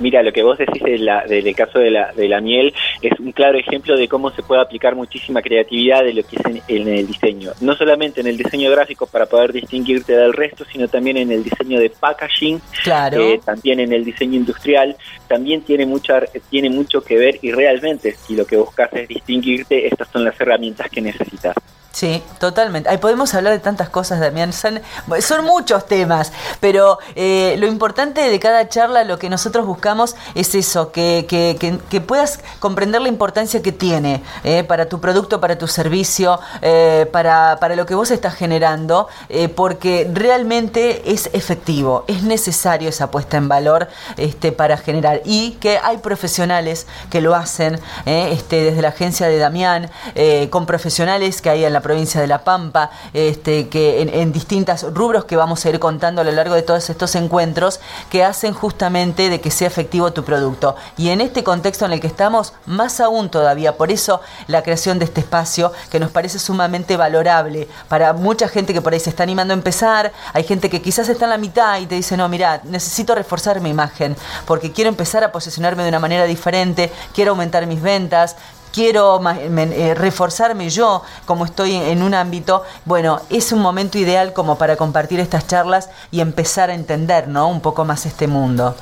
Mira, 0.00 0.22
lo 0.22 0.32
que 0.32 0.42
vos 0.42 0.58
decís 0.58 0.82
del 0.82 1.54
caso 1.54 1.78
de 1.78 1.90
la, 1.90 2.12
de 2.12 2.28
la 2.28 2.40
miel 2.40 2.72
es 3.02 3.18
un 3.18 3.32
claro 3.32 3.58
ejemplo 3.58 3.96
de 3.96 4.08
cómo 4.08 4.30
se 4.30 4.42
puede 4.42 4.60
aplicar 4.60 4.94
muchísima 4.94 5.42
creatividad 5.42 6.04
de 6.04 6.14
lo 6.14 6.22
que 6.22 6.36
es 6.36 6.62
en, 6.68 6.88
el 6.88 7.06
diseño. 7.06 7.52
No 7.60 7.74
solamente 7.74 8.20
en 8.20 8.28
el 8.28 8.36
diseño 8.36 8.70
gráfico 8.70 9.06
para 9.06 9.26
poder 9.26 9.52
distinguirte 9.52 10.16
del 10.16 10.32
resto, 10.32 10.64
sino 10.70 10.88
también 10.88 11.16
en 11.16 11.32
el 11.32 11.42
diseño 11.42 11.80
de 11.80 11.90
packaging, 11.90 12.60
claro. 12.84 13.20
Eh, 13.20 13.40
también 13.44 13.80
en 13.80 13.92
el 13.92 14.04
diseño 14.04 14.36
industrial, 14.36 14.96
también 15.26 15.62
tiene, 15.62 15.86
mucha, 15.86 16.20
tiene 16.50 16.70
mucho 16.70 17.02
que 17.02 17.16
ver 17.16 17.38
y 17.42 17.52
realmente 17.52 18.12
si 18.12 18.36
lo 18.36 18.46
que 18.46 18.56
buscas 18.56 18.92
es 18.92 19.08
distinguirte, 19.08 19.86
estas 19.86 20.08
son 20.08 20.24
las 20.24 20.40
herramientas 20.40 20.88
que 20.90 21.00
necesitas. 21.00 21.54
Sí, 21.98 22.22
totalmente. 22.38 22.88
Ahí 22.88 22.98
podemos 22.98 23.34
hablar 23.34 23.52
de 23.52 23.58
tantas 23.58 23.88
cosas, 23.88 24.20
Damián. 24.20 24.52
Son, 24.52 24.80
muchos 25.44 25.84
temas, 25.88 26.30
pero 26.60 27.00
eh, 27.16 27.56
lo 27.58 27.66
importante 27.66 28.20
de 28.20 28.38
cada 28.38 28.68
charla, 28.68 29.02
lo 29.02 29.18
que 29.18 29.28
nosotros 29.28 29.66
buscamos 29.66 30.14
es 30.36 30.54
eso, 30.54 30.92
que, 30.92 31.26
que, 31.28 32.00
puedas 32.00 32.38
comprender 32.60 33.00
la 33.02 33.08
importancia 33.08 33.62
que 33.62 33.72
tiene 33.72 34.22
eh, 34.44 34.62
para 34.62 34.88
tu 34.88 35.00
producto, 35.00 35.40
para 35.40 35.58
tu 35.58 35.66
servicio, 35.66 36.38
eh, 36.62 37.08
para, 37.10 37.56
para, 37.60 37.74
lo 37.74 37.84
que 37.84 37.96
vos 37.96 38.12
estás 38.12 38.36
generando, 38.36 39.08
porque 39.56 40.08
realmente 40.12 41.10
es 41.12 41.30
efectivo, 41.32 42.04
es 42.06 42.22
necesario 42.22 42.90
esa 42.90 43.10
puesta 43.10 43.38
en 43.38 43.48
valor 43.48 43.88
este, 44.16 44.52
para 44.52 44.76
generar. 44.76 45.20
Y 45.24 45.52
que 45.54 45.78
hay 45.82 45.98
profesionales 45.98 46.86
que 47.10 47.20
lo 47.20 47.34
hacen, 47.34 47.80
este, 48.06 48.62
desde 48.62 48.82
la 48.82 48.90
agencia 48.90 49.26
de 49.26 49.38
Damián, 49.38 49.90
con 50.50 50.64
profesionales 50.64 51.42
que 51.42 51.50
hay 51.50 51.64
en 51.64 51.72
la 51.72 51.87
provincia 51.88 52.20
de 52.20 52.26
La 52.26 52.44
Pampa, 52.44 52.90
este, 53.14 53.70
que 53.70 54.02
en, 54.02 54.10
en 54.10 54.30
distintos 54.30 54.82
rubros 54.92 55.24
que 55.24 55.36
vamos 55.36 55.64
a 55.64 55.70
ir 55.70 55.78
contando 55.78 56.20
a 56.20 56.24
lo 56.24 56.32
largo 56.32 56.54
de 56.54 56.60
todos 56.60 56.90
estos 56.90 57.14
encuentros, 57.14 57.80
que 58.10 58.22
hacen 58.22 58.52
justamente 58.52 59.30
de 59.30 59.40
que 59.40 59.50
sea 59.50 59.68
efectivo 59.68 60.12
tu 60.12 60.22
producto. 60.22 60.76
Y 60.98 61.08
en 61.08 61.22
este 61.22 61.42
contexto 61.42 61.86
en 61.86 61.92
el 61.94 62.00
que 62.00 62.06
estamos, 62.06 62.52
más 62.66 63.00
aún 63.00 63.30
todavía, 63.30 63.78
por 63.78 63.90
eso 63.90 64.20
la 64.48 64.62
creación 64.62 64.98
de 64.98 65.06
este 65.06 65.20
espacio, 65.20 65.72
que 65.90 65.98
nos 65.98 66.10
parece 66.10 66.38
sumamente 66.38 66.98
valorable 66.98 67.68
para 67.88 68.12
mucha 68.12 68.48
gente 68.48 68.74
que 68.74 68.82
por 68.82 68.92
ahí 68.92 69.00
se 69.00 69.08
está 69.08 69.22
animando 69.22 69.54
a 69.54 69.56
empezar, 69.56 70.12
hay 70.34 70.44
gente 70.44 70.68
que 70.68 70.82
quizás 70.82 71.08
está 71.08 71.24
en 71.24 71.30
la 71.30 71.38
mitad 71.38 71.80
y 71.80 71.86
te 71.86 71.94
dice, 71.94 72.18
no, 72.18 72.28
mira, 72.28 72.60
necesito 72.64 73.14
reforzar 73.14 73.62
mi 73.62 73.70
imagen, 73.70 74.14
porque 74.44 74.72
quiero 74.72 74.90
empezar 74.90 75.24
a 75.24 75.32
posicionarme 75.32 75.84
de 75.84 75.88
una 75.88 76.00
manera 76.00 76.26
diferente, 76.26 76.92
quiero 77.14 77.30
aumentar 77.30 77.66
mis 77.66 77.80
ventas, 77.80 78.36
quiero 78.78 79.20
eh, 79.28 79.94
reforzarme 79.96 80.70
yo 80.70 81.02
como 81.26 81.44
estoy 81.44 81.74
en 81.74 82.00
un 82.00 82.14
ámbito, 82.14 82.62
bueno, 82.84 83.20
es 83.28 83.50
un 83.50 83.60
momento 83.60 83.98
ideal 83.98 84.32
como 84.32 84.56
para 84.56 84.76
compartir 84.76 85.18
estas 85.18 85.48
charlas 85.48 85.90
y 86.12 86.20
empezar 86.20 86.70
a 86.70 86.74
entender, 86.74 87.26
¿no? 87.26 87.48
Un 87.48 87.60
poco 87.60 87.84
más 87.84 88.06
este 88.06 88.28
mundo. 88.28 88.76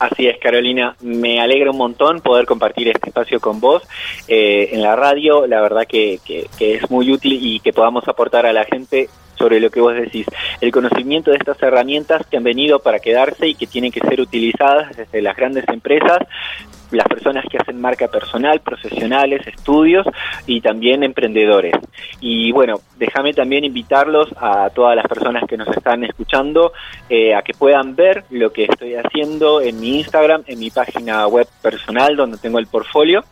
Así 0.00 0.26
es, 0.26 0.36
Carolina. 0.40 0.96
Me 1.00 1.40
alegra 1.40 1.70
un 1.70 1.78
montón 1.78 2.20
poder 2.22 2.44
compartir 2.44 2.88
este 2.88 3.10
espacio 3.10 3.38
con 3.38 3.60
vos 3.60 3.84
eh, 4.26 4.70
en 4.72 4.82
la 4.82 4.96
radio. 4.96 5.46
La 5.46 5.60
verdad 5.60 5.86
que, 5.86 6.18
que, 6.26 6.48
es 6.58 6.90
muy 6.90 7.12
útil 7.12 7.38
y 7.40 7.60
que 7.60 7.72
podamos 7.72 8.08
aportar 8.08 8.46
a 8.46 8.52
la 8.52 8.64
gente 8.64 9.08
sobre 9.36 9.60
lo 9.60 9.70
que 9.70 9.80
vos 9.80 9.94
decís. 9.94 10.26
El 10.60 10.72
conocimiento 10.72 11.30
de 11.30 11.38
estas 11.38 11.62
herramientas 11.62 12.26
que 12.26 12.36
han 12.36 12.44
venido 12.44 12.78
para 12.78 12.98
quedarse 12.98 13.48
y 13.48 13.54
que 13.54 13.66
tienen 13.66 13.92
que 13.92 14.00
ser 14.00 14.20
utilizadas 14.20 14.96
desde 14.96 15.22
las 15.22 15.36
grandes 15.36 15.64
empresas 15.68 16.18
las 16.94 17.08
personas 17.08 17.44
que 17.50 17.58
hacen 17.58 17.80
marca 17.80 18.08
personal, 18.08 18.60
profesionales, 18.60 19.46
estudios 19.46 20.06
y 20.46 20.60
también 20.60 21.02
emprendedores. 21.02 21.74
Y 22.20 22.52
bueno, 22.52 22.80
déjame 22.96 23.32
también 23.32 23.64
invitarlos 23.64 24.28
a 24.36 24.70
todas 24.70 24.96
las 24.96 25.06
personas 25.06 25.44
que 25.48 25.56
nos 25.56 25.68
están 25.68 26.04
escuchando 26.04 26.72
eh, 27.08 27.34
a 27.34 27.42
que 27.42 27.54
puedan 27.54 27.94
ver 27.94 28.24
lo 28.30 28.52
que 28.52 28.64
estoy 28.64 28.94
haciendo 28.94 29.60
en 29.60 29.80
mi 29.80 29.98
Instagram, 29.98 30.44
en 30.46 30.58
mi 30.58 30.70
página 30.70 31.26
web 31.26 31.48
personal 31.62 32.16
donde 32.16 32.38
tengo 32.38 32.58
el 32.58 32.66
portfolio, 32.66 33.24